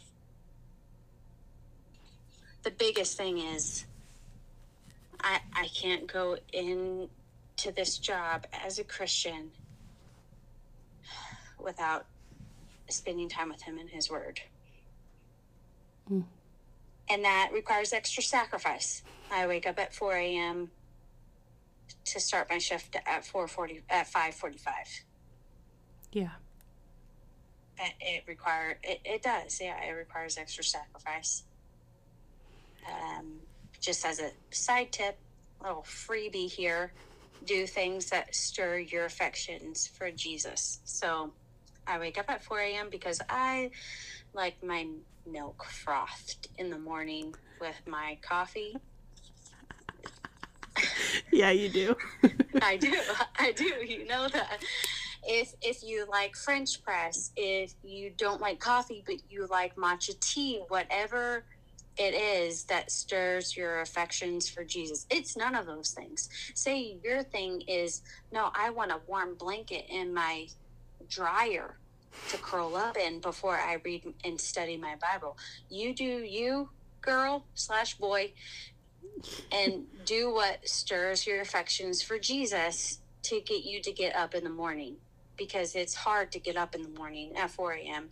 the 2.62 2.70
biggest 2.70 3.16
thing 3.16 3.38
is 3.38 3.84
I, 5.20 5.40
I 5.54 5.68
can't 5.68 6.10
go 6.10 6.38
in 6.52 7.08
to 7.58 7.72
this 7.72 7.98
job 7.98 8.46
as 8.64 8.78
a 8.78 8.84
Christian 8.84 9.50
without 11.62 12.06
spending 12.88 13.28
time 13.28 13.48
with 13.50 13.62
him 13.62 13.78
and 13.78 13.90
his 13.90 14.10
word. 14.10 14.40
Mm. 16.10 16.24
And 17.10 17.24
that 17.24 17.50
requires 17.52 17.92
extra 17.92 18.22
sacrifice. 18.22 19.02
I 19.30 19.46
wake 19.46 19.66
up 19.66 19.78
at 19.78 19.94
4 19.94 20.14
a.m. 20.14 20.70
to 22.04 22.20
start 22.20 22.48
my 22.50 22.58
shift 22.58 22.96
at 23.06 23.24
4:40 23.24 23.82
at 23.88 24.06
5:45. 24.06 25.04
Yeah. 26.12 26.30
It, 27.78 27.92
it 28.00 28.24
require 28.28 28.78
it, 28.82 29.00
it 29.04 29.22
does 29.22 29.58
yeah 29.60 29.82
it 29.82 29.92
requires 29.92 30.38
extra 30.38 30.62
sacrifice. 30.64 31.44
Um, 32.86 33.40
just 33.80 34.04
as 34.04 34.20
a 34.20 34.30
side 34.50 34.92
tip, 34.92 35.18
little 35.62 35.82
freebie 35.82 36.50
here, 36.50 36.92
do 37.44 37.66
things 37.66 38.10
that 38.10 38.34
stir 38.34 38.78
your 38.78 39.04
affections 39.04 39.86
for 39.86 40.10
Jesus. 40.10 40.80
So 40.84 41.32
I 41.86 41.98
wake 41.98 42.18
up 42.18 42.30
at 42.30 42.42
4 42.42 42.58
a.m. 42.60 42.88
because 42.90 43.20
I 43.28 43.70
like 44.34 44.62
my 44.62 44.86
milk 45.26 45.64
frothed 45.64 46.48
in 46.58 46.70
the 46.70 46.78
morning 46.78 47.34
with 47.60 47.80
my 47.86 48.18
coffee. 48.22 48.76
Yeah, 51.30 51.50
you 51.50 51.70
do. 51.70 51.96
I 52.62 52.76
do. 52.76 52.94
I 53.38 53.52
do. 53.52 53.64
You 53.86 54.06
know 54.06 54.28
that. 54.28 54.62
If 55.24 55.54
if 55.62 55.82
you 55.82 56.06
like 56.10 56.36
French 56.36 56.82
press, 56.82 57.32
if 57.36 57.74
you 57.82 58.10
don't 58.16 58.40
like 58.40 58.60
coffee 58.60 59.02
but 59.06 59.16
you 59.30 59.46
like 59.50 59.76
matcha 59.76 60.18
tea, 60.20 60.64
whatever 60.68 61.46
it 61.98 62.14
is 62.14 62.66
that 62.66 62.90
stirs 62.92 63.56
your 63.56 63.80
affections 63.80 64.48
for 64.48 64.64
Jesus. 64.64 65.06
It's 65.10 65.36
none 65.36 65.54
of 65.54 65.66
those 65.66 65.92
things. 65.92 66.28
Say 66.56 66.98
your 67.04 67.22
thing 67.24 67.62
is, 67.68 68.02
no, 68.32 68.50
I 68.56 68.70
want 68.70 68.92
a 68.92 69.02
warm 69.06 69.36
blanket 69.38 69.86
in 69.90 70.14
my 70.14 70.48
dryer 71.08 71.80
to 72.28 72.38
curl 72.38 72.76
up 72.76 72.96
in 72.96 73.20
before 73.20 73.58
I 73.58 73.78
read 73.84 74.04
and 74.24 74.40
study 74.40 74.78
my 74.78 74.96
Bible. 74.96 75.36
You 75.68 75.94
do 75.94 76.04
you, 76.04 76.70
girl 77.02 77.48
slash 77.54 77.96
boy, 77.98 78.32
and 79.52 79.86
do 80.04 80.32
what 80.32 80.68
stirs 80.68 81.26
your 81.26 81.40
affections 81.42 82.02
for 82.02 82.18
Jesus 82.18 83.00
to 83.24 83.40
get 83.40 83.64
you 83.64 83.82
to 83.82 83.92
get 83.92 84.16
up 84.16 84.34
in 84.34 84.44
the 84.44 84.50
morning 84.50 84.98
because 85.36 85.74
it's 85.74 85.94
hard 85.94 86.30
to 86.32 86.38
get 86.38 86.56
up 86.56 86.74
in 86.74 86.82
the 86.82 86.88
morning 86.90 87.36
at 87.36 87.50
4 87.50 87.72
a.m., 87.72 88.10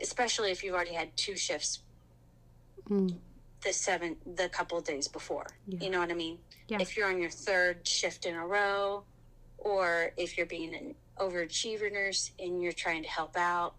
especially 0.00 0.50
if 0.50 0.62
you've 0.64 0.74
already 0.74 0.94
had 0.94 1.16
two 1.16 1.36
shifts 1.36 1.80
Mm. 2.90 3.16
the 3.62 3.72
seven 3.72 4.16
the 4.26 4.46
couple 4.50 4.76
of 4.76 4.84
days 4.84 5.08
before. 5.08 5.46
Yeah. 5.66 5.78
You 5.84 5.90
know 5.90 6.00
what 6.00 6.10
I 6.10 6.14
mean? 6.14 6.38
Yeah. 6.68 6.78
If 6.82 6.98
you're 6.98 7.08
on 7.08 7.18
your 7.18 7.30
third 7.30 7.88
shift 7.88 8.26
in 8.26 8.34
a 8.34 8.46
row, 8.46 9.04
or 9.56 10.12
if 10.18 10.36
you're 10.36 10.44
being 10.44 10.74
an 10.74 10.94
overachiever 11.18 11.90
nurse 11.90 12.30
and 12.38 12.62
you're 12.62 12.72
trying 12.72 13.02
to 13.04 13.08
help 13.08 13.38
out 13.38 13.74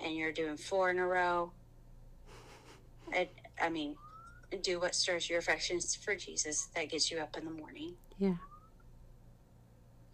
and 0.00 0.14
you're 0.14 0.30
doing 0.30 0.56
four 0.56 0.90
in 0.90 0.98
a 1.00 1.06
row, 1.06 1.50
I, 3.12 3.28
I 3.60 3.68
mean, 3.68 3.96
do 4.62 4.78
what 4.78 4.94
stirs 4.94 5.28
your 5.28 5.40
affections 5.40 5.96
for 5.96 6.14
Jesus 6.14 6.66
that 6.76 6.88
gets 6.88 7.10
you 7.10 7.18
up 7.18 7.36
in 7.36 7.44
the 7.44 7.50
morning. 7.50 7.94
Yeah. 8.18 8.34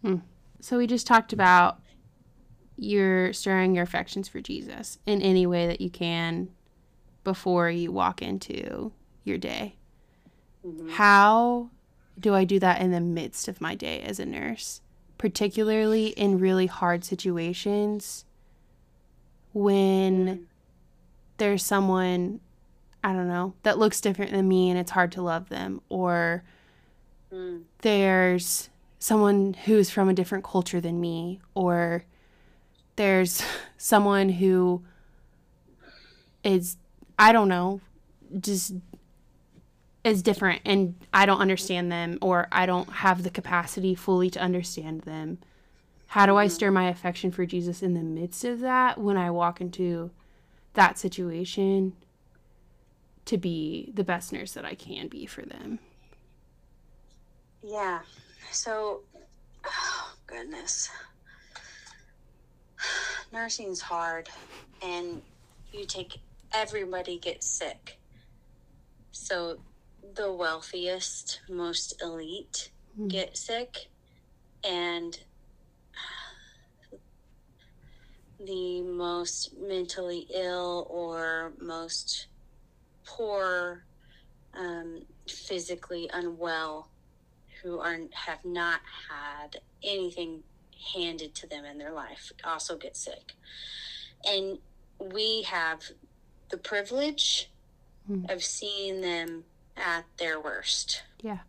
Hmm. 0.01 0.15
So 0.63 0.77
we 0.77 0.87
just 0.87 1.05
talked 1.05 1.33
about 1.33 1.81
your 2.77 3.33
stirring 3.33 3.75
your 3.75 3.83
affections 3.83 4.29
for 4.29 4.39
Jesus 4.39 4.97
in 5.05 5.21
any 5.21 5.45
way 5.45 5.67
that 5.67 5.81
you 5.81 5.89
can 5.89 6.47
before 7.25 7.69
you 7.69 7.91
walk 7.91 8.21
into 8.21 8.93
your 9.25 9.37
day. 9.37 9.75
Mhm. 10.65 10.91
How 10.91 11.69
do 12.17 12.33
I 12.33 12.45
do 12.45 12.59
that 12.59 12.79
in 12.79 12.91
the 12.91 13.01
midst 13.01 13.49
of 13.49 13.59
my 13.59 13.75
day 13.75 13.99
as 14.03 14.21
a 14.21 14.25
nurse, 14.25 14.79
particularly 15.17 16.07
in 16.07 16.39
really 16.39 16.67
hard 16.67 17.03
situations 17.03 18.23
when 19.51 20.47
there's 21.39 21.65
someone, 21.65 22.39
I 23.03 23.11
don't 23.11 23.27
know, 23.27 23.53
that 23.63 23.77
looks 23.77 23.99
different 23.99 24.31
than 24.31 24.47
me 24.47 24.69
and 24.69 24.79
it's 24.79 24.91
hard 24.91 25.11
to 25.11 25.21
love 25.21 25.49
them, 25.49 25.81
or 25.89 26.45
Mm. 27.33 27.63
there's 27.79 28.69
someone 29.03 29.53
who's 29.65 29.89
from 29.89 30.07
a 30.07 30.13
different 30.13 30.45
culture 30.45 30.79
than 30.79 31.01
me, 31.01 31.41
or 31.55 32.05
there's 32.95 33.43
someone 33.77 34.29
who 34.29 34.81
is, 36.41 36.77
I 37.19 37.33
don't 37.33 37.49
know, 37.49 37.81
just 38.39 38.75
is 40.05 40.21
different 40.21 40.61
and 40.63 40.95
I 41.13 41.25
don't 41.25 41.41
understand 41.41 41.91
them, 41.91 42.17
or 42.21 42.47
I 42.49 42.65
don't 42.65 42.89
have 42.89 43.23
the 43.23 43.29
capacity 43.29 43.93
fully 43.93 44.29
to 44.29 44.39
understand 44.39 45.01
them. 45.01 45.39
How 46.07 46.25
do 46.25 46.37
I 46.37 46.45
mm-hmm. 46.45 46.53
stir 46.53 46.71
my 46.71 46.87
affection 46.87 47.29
for 47.29 47.45
Jesus 47.45 47.83
in 47.83 47.95
the 47.95 48.03
midst 48.03 48.45
of 48.45 48.61
that 48.61 48.99
when 48.99 49.17
I 49.17 49.31
walk 49.31 49.59
into 49.59 50.11
that 50.75 50.97
situation 50.97 51.91
to 53.25 53.37
be 53.37 53.91
the 53.93 54.05
best 54.05 54.31
nurse 54.31 54.53
that 54.53 54.63
I 54.63 54.75
can 54.75 55.09
be 55.09 55.25
for 55.25 55.41
them? 55.41 55.79
Yeah. 57.61 57.99
So, 58.53 59.01
oh, 59.65 60.13
goodness. 60.27 60.87
Nursing's 63.33 63.81
hard, 63.81 64.29
and 64.83 65.23
you 65.71 65.85
take 65.87 66.19
everybody 66.53 67.17
gets 67.17 67.47
sick. 67.47 67.97
So, 69.11 69.57
the 70.15 70.31
wealthiest, 70.31 71.41
most 71.49 71.99
elite 71.99 72.71
Hmm. 72.95 73.07
get 73.07 73.37
sick, 73.37 73.89
and 74.63 75.17
the 78.39 78.81
most 78.83 79.55
mentally 79.59 80.27
ill 80.31 80.85
or 80.91 81.53
most 81.59 82.27
poor, 83.03 83.87
um, 84.53 85.07
physically 85.27 86.07
unwell 86.13 86.92
who 87.63 87.79
are 87.79 87.97
have 88.11 88.43
not 88.43 88.81
had 89.09 89.61
anything 89.83 90.43
handed 90.93 91.33
to 91.33 91.47
them 91.47 91.63
in 91.63 91.77
their 91.77 91.93
life 91.93 92.31
also 92.43 92.77
get 92.77 92.97
sick. 92.97 93.31
And 94.25 94.59
we 94.99 95.43
have 95.43 95.81
the 96.49 96.57
privilege 96.57 97.49
Hmm. 98.05 98.25
of 98.27 98.43
seeing 98.43 98.99
them 98.99 99.45
at 99.77 100.03
their 100.17 100.41
worst. 100.41 101.03
Yeah. 101.21 101.39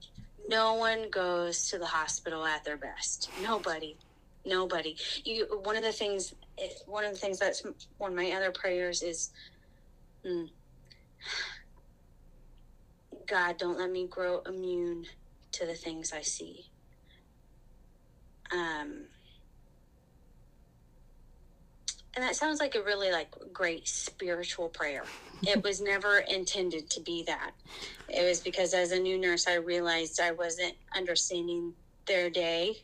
No 0.48 0.74
one 0.74 1.11
goes 1.11 1.68
to 1.70 1.79
the 1.79 1.87
hospital 1.87 2.44
at 2.44 2.64
their 2.64 2.77
best. 2.77 3.29
Nobody. 3.42 3.96
Nobody. 4.44 4.96
You 5.24 5.46
one 5.64 5.77
of 5.77 5.83
the 5.83 5.90
things 5.90 6.33
one 6.87 7.05
of 7.05 7.12
the 7.12 7.18
things 7.18 7.40
that's 7.40 7.64
one 7.98 8.12
of 8.12 8.16
my 8.16 8.31
other 8.31 8.53
prayers 8.53 9.03
is 9.03 9.31
mm, 10.24 10.48
God, 13.27 13.57
don't 13.59 13.79
let 13.79 13.90
me 13.90 14.07
grow 14.07 14.40
immune 14.46 15.07
to 15.54 15.66
the 15.66 15.74
things 15.74 16.12
I 16.12 16.22
see. 16.22 16.66
Um, 18.52 19.06
and 22.16 22.24
that 22.24 22.36
sounds 22.36 22.60
like 22.60 22.74
a 22.76 22.82
really 22.82 23.12
like 23.12 23.32
great 23.52 23.88
spiritual 23.88 24.68
prayer. 24.68 25.14
It 25.42 25.64
was 25.64 25.80
never 25.80 26.18
intended 26.18 26.90
to 26.90 27.02
be 27.02 27.24
that. 27.26 27.52
It 28.08 28.26
was 28.28 28.40
because 28.40 28.74
as 28.74 28.92
a 28.92 29.00
new 29.00 29.18
nurse, 29.18 29.48
I 29.48 29.56
realized 29.56 30.20
I 30.20 30.32
wasn't 30.32 30.74
understanding 30.96 31.74
their 32.06 32.30
day. 32.30 32.76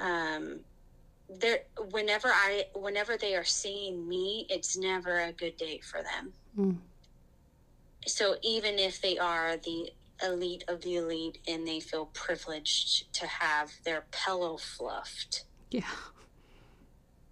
Um, 0.00 0.60
there, 1.28 1.60
whenever 1.92 2.28
I, 2.28 2.64
whenever 2.74 3.16
they 3.18 3.34
are 3.36 3.44
seeing 3.44 4.08
me, 4.08 4.46
it's 4.50 4.76
never 4.78 5.20
a 5.20 5.32
good 5.32 5.56
day 5.56 5.80
for 5.80 6.02
them 6.02 6.34
Mm. 6.58 6.78
so 8.06 8.36
even 8.42 8.78
if 8.78 9.00
they 9.00 9.18
are 9.18 9.56
the 9.58 9.90
elite 10.24 10.64
of 10.68 10.82
the 10.82 10.96
elite 10.96 11.38
and 11.46 11.66
they 11.66 11.80
feel 11.80 12.06
privileged 12.06 13.12
to 13.14 13.26
have 13.26 13.72
their 13.84 14.06
pillow 14.10 14.56
fluffed. 14.56 15.44
Yeah. 15.70 15.82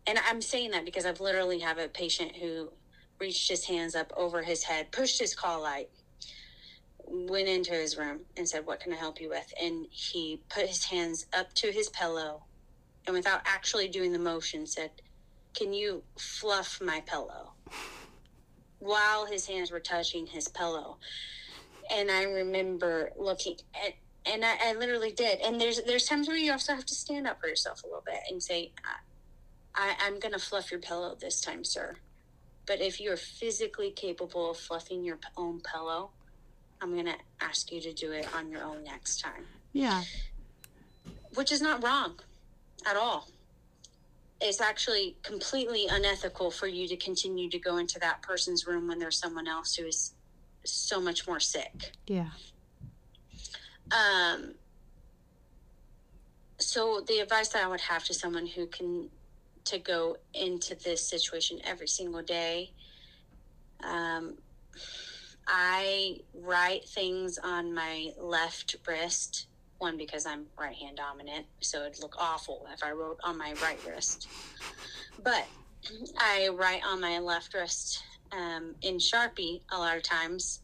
and 0.06 0.18
i'm 0.28 0.42
saying 0.42 0.70
that 0.72 0.84
because 0.84 1.06
i've 1.06 1.20
literally 1.20 1.60
have 1.60 1.78
a 1.78 1.88
patient 1.88 2.36
who 2.36 2.70
reached 3.18 3.48
his 3.48 3.64
hands 3.64 3.94
up 3.94 4.12
over 4.16 4.42
his 4.42 4.64
head 4.64 4.92
pushed 4.92 5.18
his 5.18 5.34
call 5.34 5.62
light 5.62 5.88
went 7.06 7.48
into 7.48 7.72
his 7.72 7.96
room 7.96 8.20
and 8.36 8.48
said 8.48 8.66
what 8.66 8.80
can 8.80 8.92
i 8.92 8.96
help 8.96 9.20
you 9.20 9.28
with? 9.28 9.52
And 9.62 9.86
he 9.90 10.42
put 10.48 10.66
his 10.66 10.84
hands 10.84 11.26
up 11.36 11.52
to 11.54 11.70
his 11.72 11.88
pillow 11.88 12.44
and 13.06 13.14
without 13.14 13.42
actually 13.46 13.88
doing 13.88 14.12
the 14.12 14.18
motion 14.18 14.66
said 14.66 14.90
can 15.54 15.72
you 15.72 16.02
fluff 16.18 16.80
my 16.82 17.00
pillow? 17.06 17.52
While 18.78 19.26
his 19.26 19.46
hands 19.46 19.70
were 19.70 19.80
touching 19.80 20.26
his 20.26 20.48
pillow 20.48 20.98
and 21.90 22.10
i 22.10 22.22
remember 22.22 23.10
looking 23.16 23.56
at 23.74 23.94
and 24.28 24.44
I, 24.44 24.56
I 24.70 24.72
literally 24.74 25.12
did 25.12 25.40
and 25.40 25.60
there's 25.60 25.80
there's 25.84 26.06
times 26.06 26.26
where 26.28 26.36
you 26.36 26.50
also 26.52 26.74
have 26.74 26.86
to 26.86 26.94
stand 26.94 27.26
up 27.26 27.40
for 27.40 27.48
yourself 27.48 27.82
a 27.84 27.86
little 27.86 28.02
bit 28.04 28.18
and 28.30 28.42
say 28.42 28.72
I, 29.74 29.94
i'm 30.06 30.18
gonna 30.18 30.38
fluff 30.38 30.70
your 30.70 30.80
pillow 30.80 31.16
this 31.20 31.40
time 31.40 31.64
sir 31.64 31.96
but 32.66 32.80
if 32.80 33.00
you're 33.00 33.16
physically 33.16 33.90
capable 33.92 34.50
of 34.50 34.56
fluffing 34.56 35.04
your 35.04 35.18
own 35.36 35.60
pillow 35.60 36.10
i'm 36.80 36.94
gonna 36.96 37.16
ask 37.40 37.70
you 37.70 37.80
to 37.82 37.92
do 37.92 38.12
it 38.12 38.26
on 38.34 38.50
your 38.50 38.62
own 38.64 38.82
next 38.84 39.20
time 39.20 39.46
Yeah. 39.72 40.02
which 41.34 41.52
is 41.52 41.60
not 41.60 41.82
wrong 41.84 42.18
at 42.86 42.96
all. 42.96 43.28
It's 44.40 44.60
actually 44.60 45.16
completely 45.22 45.86
unethical 45.90 46.50
for 46.50 46.66
you 46.66 46.86
to 46.88 46.96
continue 46.96 47.48
to 47.48 47.58
go 47.58 47.78
into 47.78 47.98
that 48.00 48.20
person's 48.22 48.66
room 48.66 48.86
when 48.86 48.98
there's 48.98 49.18
someone 49.18 49.48
else 49.48 49.74
who 49.74 49.86
is 49.86 50.12
so 50.66 51.00
much 51.00 51.26
more 51.26 51.40
sick. 51.40 51.92
Yeah. 52.06 52.30
Um, 53.90 54.54
so 56.58 57.02
the 57.06 57.18
advice 57.18 57.48
that 57.48 57.64
I 57.64 57.68
would 57.68 57.82
have 57.82 58.04
to 58.04 58.14
someone 58.14 58.46
who 58.46 58.66
can 58.66 59.10
to 59.64 59.78
go 59.78 60.16
into 60.32 60.76
this 60.76 61.06
situation 61.06 61.58
every 61.64 61.88
single 61.88 62.22
day, 62.22 62.70
um, 63.82 64.34
I 65.46 66.20
write 66.34 66.88
things 66.88 67.38
on 67.42 67.74
my 67.74 68.10
left 68.18 68.76
wrist. 68.86 69.46
One 69.78 69.98
because 69.98 70.24
I'm 70.24 70.46
right 70.58 70.74
hand 70.74 70.96
dominant, 70.96 71.46
so 71.60 71.82
it'd 71.82 72.00
look 72.00 72.16
awful 72.18 72.66
if 72.72 72.82
I 72.82 72.92
wrote 72.92 73.18
on 73.22 73.36
my 73.36 73.54
right 73.62 73.78
wrist. 73.86 74.26
But 75.22 75.46
I 76.18 76.48
write 76.48 76.80
on 76.86 77.00
my 77.00 77.18
left 77.18 77.52
wrist 77.52 78.02
um, 78.32 78.74
in 78.82 78.96
Sharpie 78.98 79.60
a 79.70 79.78
lot 79.78 79.96
of 79.96 80.02
times. 80.02 80.60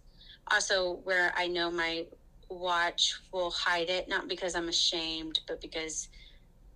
Also, 0.51 0.95
where 1.05 1.33
I 1.37 1.47
know 1.47 1.71
my 1.71 2.07
watch 2.51 3.15
will 3.33 3.51
hide 3.51 3.89
it, 3.89 4.09
not 4.09 4.29
because 4.29 4.55
I'm 4.55 4.69
ashamed, 4.69 5.41
but 5.49 5.61
because 5.61 6.09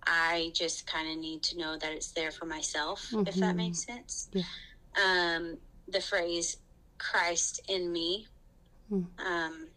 I 0.05 0.51
just 0.55 0.87
kind 0.87 1.09
of 1.11 1.17
need 1.17 1.43
to 1.43 1.57
know 1.57 1.77
that 1.77 1.91
it's 1.91 2.11
there 2.11 2.31
for 2.31 2.45
myself, 2.45 3.05
if 3.11 3.35
that 3.35 3.53
Mhm. 3.53 3.57
makes 3.57 3.83
sense. 3.83 4.29
Yeah. 4.31 4.43
Um, 4.95 5.57
the 5.87 6.01
phrase 6.01 6.57
Christ 6.97 7.59
in 7.67 7.91
me. 7.91 8.27
Hmm. 8.89 9.03
Um, 9.19 9.69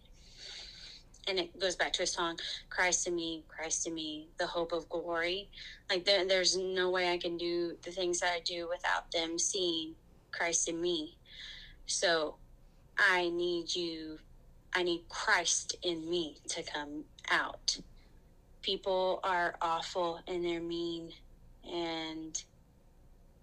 and 1.26 1.38
it 1.38 1.58
goes 1.58 1.76
back 1.76 1.92
to 1.94 2.02
a 2.02 2.06
song, 2.06 2.38
Christ 2.70 3.06
in 3.06 3.14
me, 3.14 3.44
Christ 3.46 3.86
in 3.86 3.94
me, 3.94 4.30
the 4.38 4.46
hope 4.46 4.72
of 4.72 4.88
glory. 4.88 5.50
Like 5.90 6.04
there, 6.04 6.24
there's 6.24 6.56
no 6.56 6.90
way 6.90 7.12
I 7.12 7.18
can 7.18 7.36
do 7.36 7.76
the 7.84 7.90
things 7.90 8.20
that 8.20 8.32
I 8.32 8.40
do 8.40 8.68
without 8.68 9.10
them 9.12 9.38
seeing 9.38 9.94
Christ 10.32 10.68
in 10.68 10.80
me. 10.80 11.18
So 11.86 12.36
I 12.98 13.30
need 13.30 13.74
you, 13.74 14.18
I 14.74 14.82
need 14.82 15.04
Christ 15.08 15.76
in 15.82 16.08
me 16.08 16.36
to 16.48 16.62
come 16.62 17.04
out. 17.30 17.78
People 18.62 19.20
are 19.24 19.56
awful 19.60 20.20
and 20.26 20.44
they're 20.44 20.60
mean. 20.60 21.12
And 21.64 22.42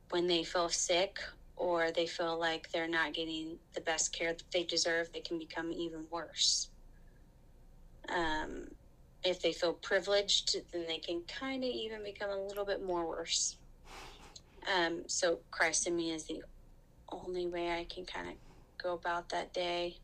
when 0.09 0.27
they 0.27 0.43
feel 0.43 0.69
sick 0.69 1.19
or 1.55 1.91
they 1.91 2.05
feel 2.05 2.39
like 2.39 2.69
they're 2.71 2.87
not 2.87 3.13
getting 3.13 3.57
the 3.73 3.81
best 3.81 4.13
care 4.13 4.33
that 4.33 4.51
they 4.51 4.63
deserve, 4.63 5.11
they 5.11 5.21
can 5.21 5.39
become 5.39 5.71
even 5.71 6.05
worse. 6.11 6.69
Um, 8.09 8.67
if 9.23 9.41
they 9.41 9.51
feel 9.51 9.73
privileged, 9.73 10.55
then 10.71 10.85
they 10.87 10.99
can 10.99 11.23
kind 11.27 11.63
of 11.63 11.69
even 11.69 12.03
become 12.03 12.29
a 12.29 12.47
little 12.47 12.65
bit 12.65 12.83
more 12.83 13.07
worse. 13.07 13.57
Um, 14.73 15.03
so 15.07 15.39
Christ 15.51 15.87
in 15.87 15.95
me 15.95 16.11
is 16.11 16.25
the 16.25 16.43
only 17.11 17.47
way 17.47 17.71
I 17.71 17.85
can 17.85 18.05
kind 18.05 18.29
of 18.29 18.35
go 18.81 18.93
about 18.93 19.29
that 19.29 19.53
day. 19.53 19.97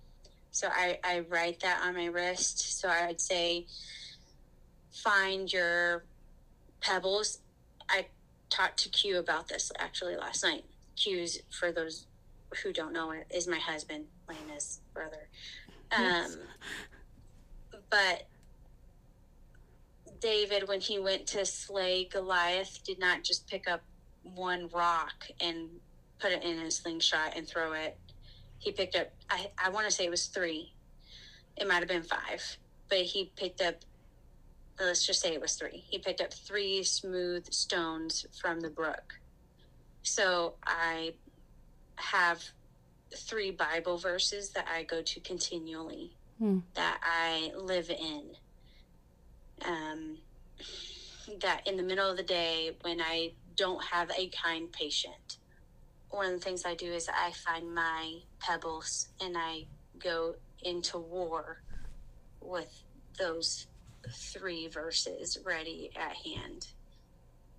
So 0.51 0.67
I, 0.71 0.99
I 1.03 1.19
write 1.21 1.61
that 1.61 1.81
on 1.83 1.95
my 1.95 2.05
wrist. 2.05 2.79
So 2.79 2.87
I 2.87 3.07
would 3.07 3.21
say, 3.21 3.67
find 4.91 5.51
your 5.51 6.05
pebbles. 6.81 7.39
I 7.89 8.07
talked 8.49 8.77
to 8.83 8.89
Q 8.89 9.17
about 9.17 9.47
this 9.47 9.71
actually 9.79 10.15
last 10.15 10.43
night. 10.43 10.65
Q's, 10.95 11.39
for 11.49 11.71
those 11.71 12.05
who 12.61 12.71
don't 12.71 12.93
know, 12.93 13.13
is 13.33 13.47
my 13.47 13.57
husband, 13.57 14.05
Lena's 14.29 14.79
brother. 14.93 15.27
Um, 15.91 16.03
Yes. 16.03 16.37
But 17.89 18.27
David, 20.19 20.67
when 20.67 20.79
he 20.81 20.99
went 20.99 21.27
to 21.27 21.45
slay 21.45 22.05
Goliath, 22.05 22.83
did 22.83 22.99
not 22.99 23.23
just 23.23 23.47
pick 23.47 23.67
up 23.67 23.81
one 24.23 24.69
rock 24.73 25.25
and 25.39 25.69
put 26.23 26.31
it 26.31 26.41
in 26.43 26.57
a 26.59 26.71
slingshot 26.71 27.33
and 27.35 27.45
throw 27.45 27.73
it. 27.73 27.97
He 28.59 28.71
picked 28.71 28.95
up, 28.95 29.09
I, 29.29 29.51
I 29.61 29.69
want 29.69 29.85
to 29.87 29.91
say 29.91 30.05
it 30.05 30.09
was 30.09 30.27
three. 30.27 30.73
It 31.57 31.67
might 31.67 31.79
have 31.79 31.89
been 31.89 32.01
five, 32.03 32.41
but 32.89 32.99
he 32.99 33.33
picked 33.35 33.61
up, 33.61 33.75
let's 34.79 35.05
just 35.05 35.21
say 35.21 35.33
it 35.33 35.41
was 35.41 35.55
three. 35.55 35.83
He 35.89 35.99
picked 35.99 36.21
up 36.21 36.33
three 36.33 36.81
smooth 36.83 37.51
stones 37.51 38.25
from 38.41 38.61
the 38.61 38.69
brook. 38.69 39.19
So 40.01 40.55
I 40.65 41.15
have 41.97 42.41
three 43.13 43.51
Bible 43.51 43.97
verses 43.97 44.51
that 44.51 44.67
I 44.73 44.83
go 44.83 45.01
to 45.01 45.19
continually 45.19 46.15
Hmm. 46.39 46.59
that 46.73 46.99
I 47.03 47.51
live 47.55 47.89
in. 47.91 48.31
Um, 49.63 50.17
that 51.41 51.67
in 51.67 51.77
the 51.77 51.83
middle 51.83 52.09
of 52.09 52.17
the 52.17 52.23
day, 52.23 52.75
when 52.81 52.99
I 53.01 53.33
don't 53.55 53.83
have 53.83 54.09
a 54.17 54.29
kind 54.29 54.71
patient, 54.71 55.37
one 56.13 56.27
of 56.27 56.33
the 56.33 56.39
things 56.39 56.63
I 56.65 56.75
do 56.75 56.93
is 56.93 57.09
I 57.09 57.31
find 57.31 57.73
my 57.73 58.19
pebbles 58.39 59.07
and 59.19 59.35
I 59.35 59.65
go 59.97 60.35
into 60.61 60.99
war 60.99 61.63
with 62.39 62.83
those 63.17 63.65
three 64.11 64.67
verses 64.67 65.39
ready 65.43 65.89
at 65.95 66.15
hand. 66.15 66.67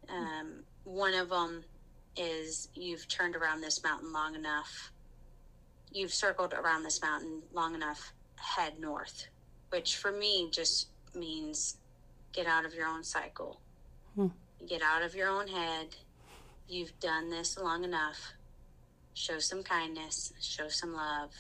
Um, 0.08 0.62
one 0.84 1.14
of 1.14 1.30
them 1.30 1.64
is 2.16 2.68
You've 2.74 3.08
turned 3.08 3.34
around 3.34 3.60
this 3.60 3.82
mountain 3.82 4.12
long 4.12 4.36
enough. 4.36 4.92
You've 5.90 6.14
circled 6.14 6.54
around 6.54 6.84
this 6.84 7.02
mountain 7.02 7.42
long 7.52 7.74
enough 7.74 8.12
head 8.36 8.78
north, 8.78 9.26
which 9.70 9.96
for 9.96 10.12
me 10.12 10.48
just 10.52 10.88
means 11.14 11.78
get 12.32 12.46
out 12.46 12.64
of 12.64 12.72
your 12.72 12.86
own 12.86 13.02
cycle. 13.02 13.60
Hmm. 14.14 14.28
Get 14.68 14.80
out 14.80 15.02
of 15.02 15.16
your 15.16 15.28
own 15.28 15.48
head. 15.48 15.96
You've 16.68 16.98
done 17.00 17.30
this 17.30 17.58
long 17.58 17.82
enough. 17.82 18.32
Show 19.14 19.38
some 19.38 19.62
kindness, 19.62 20.33
show 20.40 20.68
some 20.68 20.92
love. 20.94 21.31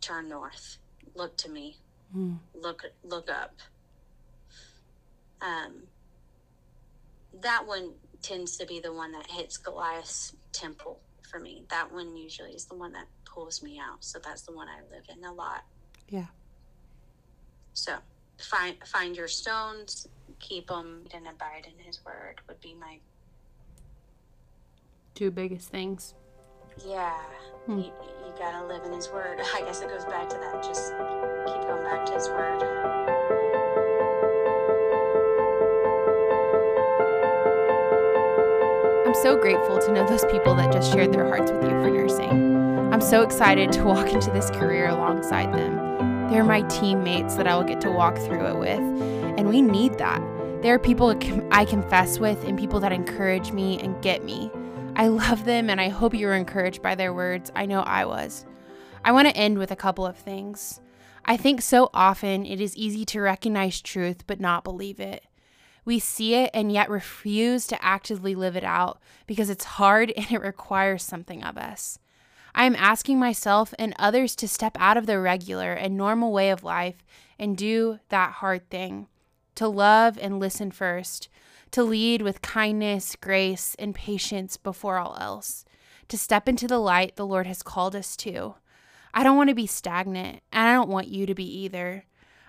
Turn 0.00 0.28
north. 0.28 0.78
Look 1.14 1.36
to 1.38 1.50
me. 1.50 1.76
mm. 2.16 2.38
look 2.54 2.82
look 3.02 3.28
up. 3.30 3.56
Um, 5.40 5.84
that 7.42 7.66
one 7.66 7.92
tends 8.22 8.56
to 8.56 8.66
be 8.66 8.80
the 8.80 8.92
one 8.92 9.12
that 9.12 9.26
hits 9.30 9.56
Goliath's 9.56 10.34
temple 10.52 11.00
for 11.30 11.38
me. 11.38 11.64
That 11.68 11.92
one 11.92 12.16
usually 12.16 12.52
is 12.52 12.64
the 12.66 12.74
one 12.76 12.92
that 12.92 13.06
pulls 13.24 13.62
me 13.62 13.78
out. 13.78 14.04
So 14.04 14.18
that's 14.18 14.42
the 14.42 14.52
one 14.52 14.68
I 14.68 14.80
live 14.94 15.04
in 15.14 15.24
a 15.24 15.32
lot. 15.32 15.64
Yeah. 16.08 16.26
So 17.74 17.96
find 18.38 18.76
find 18.86 19.16
your 19.16 19.28
stones, 19.28 20.06
keep 20.40 20.68
them, 20.68 21.04
and 21.12 21.26
abide 21.26 21.66
in 21.66 21.84
His 21.84 22.04
word 22.04 22.40
would 22.48 22.60
be 22.60 22.74
my 22.74 22.98
two 25.14 25.30
biggest 25.30 25.68
things. 25.68 26.14
Yeah, 26.84 27.16
hmm. 27.66 27.78
you, 27.78 27.84
you 27.84 28.34
gotta 28.36 28.66
live 28.66 28.84
in 28.84 28.92
His 28.92 29.08
word. 29.10 29.40
I 29.54 29.60
guess 29.60 29.80
it 29.80 29.88
goes 29.88 30.04
back 30.04 30.28
to 30.30 30.36
that. 30.36 30.62
Just 30.62 30.92
keep 31.46 31.62
going 31.68 31.84
back 31.84 32.04
to 32.06 32.12
His 32.14 32.28
word. 32.28 32.62
I'm 39.06 39.14
so 39.22 39.36
grateful 39.40 39.78
to 39.78 39.92
know 39.92 40.06
those 40.08 40.24
people 40.32 40.56
that 40.56 40.72
just 40.72 40.92
shared 40.92 41.12
their 41.12 41.26
hearts 41.28 41.52
with 41.52 41.62
you 41.62 41.70
for 41.70 41.90
nursing. 41.90 42.92
I'm 42.92 43.00
so 43.00 43.22
excited 43.22 43.70
to 43.72 43.84
walk 43.84 44.12
into 44.12 44.30
this 44.32 44.50
career 44.50 44.88
alongside 44.88 45.54
them. 45.54 46.28
They're 46.28 46.42
my 46.42 46.62
teammates 46.62 47.36
that 47.36 47.46
I 47.46 47.54
will 47.54 47.64
get 47.64 47.80
to 47.82 47.90
walk 47.90 48.16
through 48.18 48.46
it 48.46 48.58
with, 48.58 48.80
and 49.38 49.48
we 49.48 49.62
need 49.62 49.98
that. 49.98 50.20
There 50.62 50.74
are 50.74 50.78
people 50.78 51.14
I 51.52 51.64
confess 51.66 52.18
with 52.18 52.42
and 52.44 52.58
people 52.58 52.80
that 52.80 52.90
encourage 52.90 53.52
me 53.52 53.78
and 53.78 54.00
get 54.02 54.24
me. 54.24 54.50
I 54.96 55.08
love 55.08 55.44
them 55.44 55.70
and 55.70 55.80
I 55.80 55.88
hope 55.88 56.14
you 56.14 56.26
were 56.26 56.34
encouraged 56.34 56.80
by 56.80 56.94
their 56.94 57.12
words. 57.12 57.50
I 57.56 57.66
know 57.66 57.80
I 57.80 58.04
was. 58.04 58.46
I 59.04 59.10
want 59.10 59.28
to 59.28 59.36
end 59.36 59.58
with 59.58 59.72
a 59.72 59.76
couple 59.76 60.06
of 60.06 60.16
things. 60.16 60.80
I 61.24 61.36
think 61.36 61.62
so 61.62 61.90
often 61.92 62.46
it 62.46 62.60
is 62.60 62.76
easy 62.76 63.04
to 63.06 63.20
recognize 63.20 63.80
truth 63.80 64.24
but 64.26 64.40
not 64.40 64.62
believe 64.62 65.00
it. 65.00 65.24
We 65.84 65.98
see 65.98 66.34
it 66.34 66.50
and 66.54 66.70
yet 66.70 66.88
refuse 66.88 67.66
to 67.66 67.84
actively 67.84 68.36
live 68.36 68.56
it 68.56 68.64
out 68.64 69.00
because 69.26 69.50
it's 69.50 69.64
hard 69.64 70.12
and 70.16 70.30
it 70.30 70.40
requires 70.40 71.02
something 71.02 71.42
of 71.42 71.58
us. 71.58 71.98
I 72.54 72.64
am 72.64 72.76
asking 72.76 73.18
myself 73.18 73.74
and 73.80 73.94
others 73.98 74.36
to 74.36 74.46
step 74.46 74.76
out 74.78 74.96
of 74.96 75.06
the 75.06 75.18
regular 75.18 75.72
and 75.72 75.96
normal 75.96 76.32
way 76.32 76.50
of 76.50 76.62
life 76.62 77.04
and 77.36 77.56
do 77.56 77.98
that 78.10 78.34
hard 78.34 78.70
thing 78.70 79.08
to 79.56 79.66
love 79.66 80.18
and 80.20 80.38
listen 80.38 80.70
first, 80.70 81.28
to 81.74 81.82
lead 81.82 82.22
with 82.22 82.40
kindness, 82.40 83.16
grace, 83.20 83.74
and 83.80 83.96
patience 83.96 84.56
before 84.56 84.96
all 84.96 85.16
else, 85.20 85.64
to 86.06 86.16
step 86.16 86.48
into 86.48 86.68
the 86.68 86.78
light 86.78 87.16
the 87.16 87.26
Lord 87.26 87.48
has 87.48 87.64
called 87.64 87.96
us 87.96 88.16
to. 88.18 88.54
I 89.12 89.24
don't 89.24 89.36
want 89.36 89.48
to 89.48 89.56
be 89.56 89.66
stagnant, 89.66 90.40
and 90.52 90.68
I 90.68 90.72
don't 90.72 90.88
want 90.88 91.08
you 91.08 91.26
to 91.26 91.34
be 91.34 91.42
either. 91.62 92.04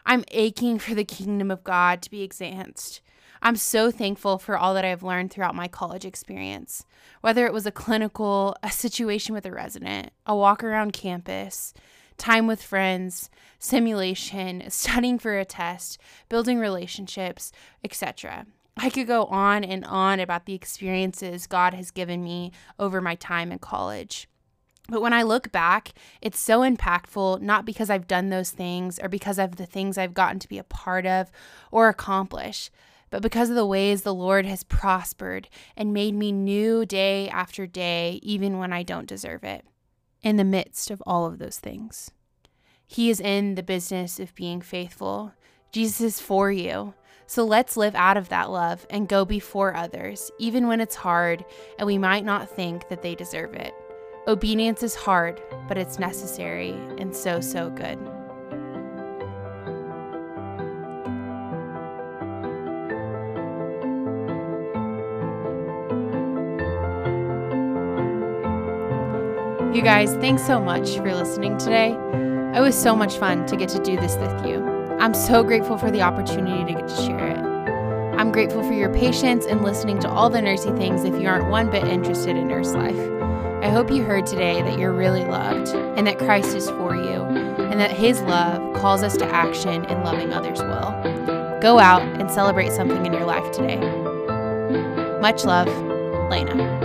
I'm 0.06 0.26
aching 0.30 0.78
for 0.78 0.94
the 0.94 1.04
kingdom 1.04 1.50
of 1.50 1.64
God 1.64 2.04
to 2.04 2.12
be 2.12 2.24
advanced. 2.24 3.02
I'm 3.42 3.56
so 3.56 3.90
thankful 3.90 4.38
for 4.38 4.60
all 4.60 4.76
that 4.76 4.86
I've 4.86 5.02
learned 5.02 5.32
throughout 5.32 5.56
my 5.56 5.68
college 5.68 6.06
experience, 6.06 6.86
whether 7.22 7.48
it 7.48 7.54
was 7.54 7.66
a 7.66 7.72
clinical, 7.72 8.56
a 8.62 8.70
situation 8.70 9.34
with 9.34 9.48
a 9.48 9.52
resident, 9.52 10.12
a 10.28 10.36
walk 10.36 10.64
around 10.64 10.94
campus, 10.94 11.74
time 12.20 12.46
with 12.46 12.62
friends, 12.62 13.32
simulation, 13.58 14.64
studying 14.70 15.18
for 15.18 15.40
a 15.40 15.46
test, 15.46 16.00
building 16.30 16.60
relationships, 16.60 17.52
etc. 17.84 18.46
I 18.78 18.90
could 18.90 19.08
go 19.08 19.26
on 19.26 19.64
and 19.64 19.86
on 19.86 20.20
about 20.20 20.46
the 20.46 20.54
experiences 20.54 21.48
God 21.48 21.74
has 21.74 21.92
given 21.92 22.24
me 22.24 22.52
over 22.78 23.00
my 23.02 23.16
time 23.16 23.52
in 23.52 23.60
college. 23.60 24.28
But 24.88 25.02
when 25.02 25.14
I 25.14 25.24
look 25.24 25.52
back, 25.52 25.94
it's 26.22 26.40
so 26.40 26.60
impactful, 26.60 27.42
not 27.42 27.66
because 27.66 27.90
I've 27.90 28.08
done 28.08 28.30
those 28.30 28.52
things 28.52 29.00
or 29.00 29.10
because 29.10 29.40
of 29.40 29.56
the 29.56 29.66
things 29.66 29.98
I've 29.98 30.14
gotten 30.14 30.40
to 30.40 30.48
be 30.48 30.60
a 30.60 30.64
part 30.64 31.06
of 31.06 31.32
or 31.72 31.90
accomplish, 31.90 32.70
but 33.10 33.22
because 33.22 33.50
of 33.50 33.56
the 33.56 33.66
ways 33.66 34.02
the 34.02 34.14
Lord 34.14 34.46
has 34.46 34.64
prospered 34.64 35.48
and 35.76 35.94
made 35.94 36.14
me 36.14 36.32
new 36.32 36.86
day 36.86 37.30
after 37.30 37.66
day, 37.66 38.20
even 38.22 38.60
when 38.60 38.74
I 38.74 38.84
don't 38.84 39.08
deserve 39.08 39.44
it, 39.44 39.66
in 40.22 40.36
the 40.36 40.44
midst 40.44 40.92
of 40.92 41.02
all 41.08 41.26
of 41.26 41.40
those 41.40 41.58
things. 41.58 42.12
He 42.86 43.10
is 43.10 43.20
in 43.20 43.56
the 43.56 43.64
business 43.64 44.20
of 44.20 44.36
being 44.36 44.62
faithful. 44.62 45.34
Jesus 45.72 46.02
is 46.02 46.20
for 46.20 46.52
you. 46.52 46.94
So 47.28 47.44
let's 47.44 47.76
live 47.76 47.96
out 47.96 48.18
of 48.18 48.30
that 48.30 48.52
love 48.52 48.86
and 48.90 49.08
go 49.08 49.26
before 49.26 49.76
others, 49.76 50.30
even 50.38 50.68
when 50.68 50.80
it's 50.80 50.96
hard 50.96 51.44
and 51.80 51.88
we 51.88 51.98
might 51.98 52.24
not 52.24 52.50
think 52.50 52.88
that 52.90 53.02
they 53.02 53.16
deserve 53.16 53.54
it. 53.54 53.74
Obedience 54.28 54.84
is 54.84 54.96
hard, 54.96 55.42
but 55.68 55.78
it's 55.78 56.00
necessary 56.00 56.72
and 56.98 57.16
so, 57.16 57.40
so 57.42 57.70
good. 57.72 58.00
You 69.76 69.82
guys, 69.82 70.14
thanks 70.16 70.46
so 70.46 70.62
much 70.62 70.96
for 70.98 71.14
listening 71.14 71.58
today. 71.58 71.92
It 72.56 72.62
was 72.62 72.82
so 72.82 72.96
much 72.96 73.18
fun 73.18 73.46
to 73.48 73.58
get 73.58 73.70
to 73.70 73.80
do 73.80 73.98
this 73.98 74.16
with 74.16 74.46
you. 74.46 74.75
I'm 75.00 75.14
so 75.14 75.44
grateful 75.44 75.78
for 75.78 75.92
the 75.92 76.02
opportunity 76.02 76.74
to 76.74 76.80
get 76.80 76.88
to 76.88 76.96
share 76.96 77.28
it. 77.28 77.38
I'm 78.18 78.32
grateful 78.32 78.64
for 78.64 78.74
your 78.74 78.94
patience 78.94 79.46
and 79.46 79.62
listening 79.62 80.00
to 80.00 80.10
all 80.10 80.30
the 80.30 80.40
nursey 80.40 80.76
things 80.78 81.04
if 81.04 81.20
you 81.22 81.28
aren't 81.28 81.50
one 81.50 81.70
bit 81.70 81.84
interested 81.84 82.38
in 82.38 82.48
nurse 82.48 82.74
life. 82.74 82.98
I 83.62 83.70
hope 83.70 83.92
you 83.92 84.04
heard 84.04 84.26
today 84.26 84.62
that 84.62 84.80
you're 84.80 84.94
really 84.94 85.26
loved 85.26 85.70
and 85.70 86.08
that 86.08 86.18
Christ 86.18 86.56
is 86.56 86.70
for 86.70 86.96
you 86.96 87.24
and 87.24 87.80
that 87.80 87.92
his 87.92 88.22
love 88.22 88.76
calls 88.78 89.04
us 89.04 89.18
to 89.18 89.26
action 89.26 89.84
in 89.86 90.04
loving 90.04 90.32
others 90.32 90.60
well. 90.60 91.60
Go 91.62 91.80
out 91.80 92.02
and 92.02 92.32
celebrate 92.32 92.72
something 92.72 93.06
in 93.06 93.12
your 93.12 93.26
life 93.26 93.52
today. 93.52 93.80
Much 95.20 95.44
love, 95.44 95.68
Lena. 96.30 96.85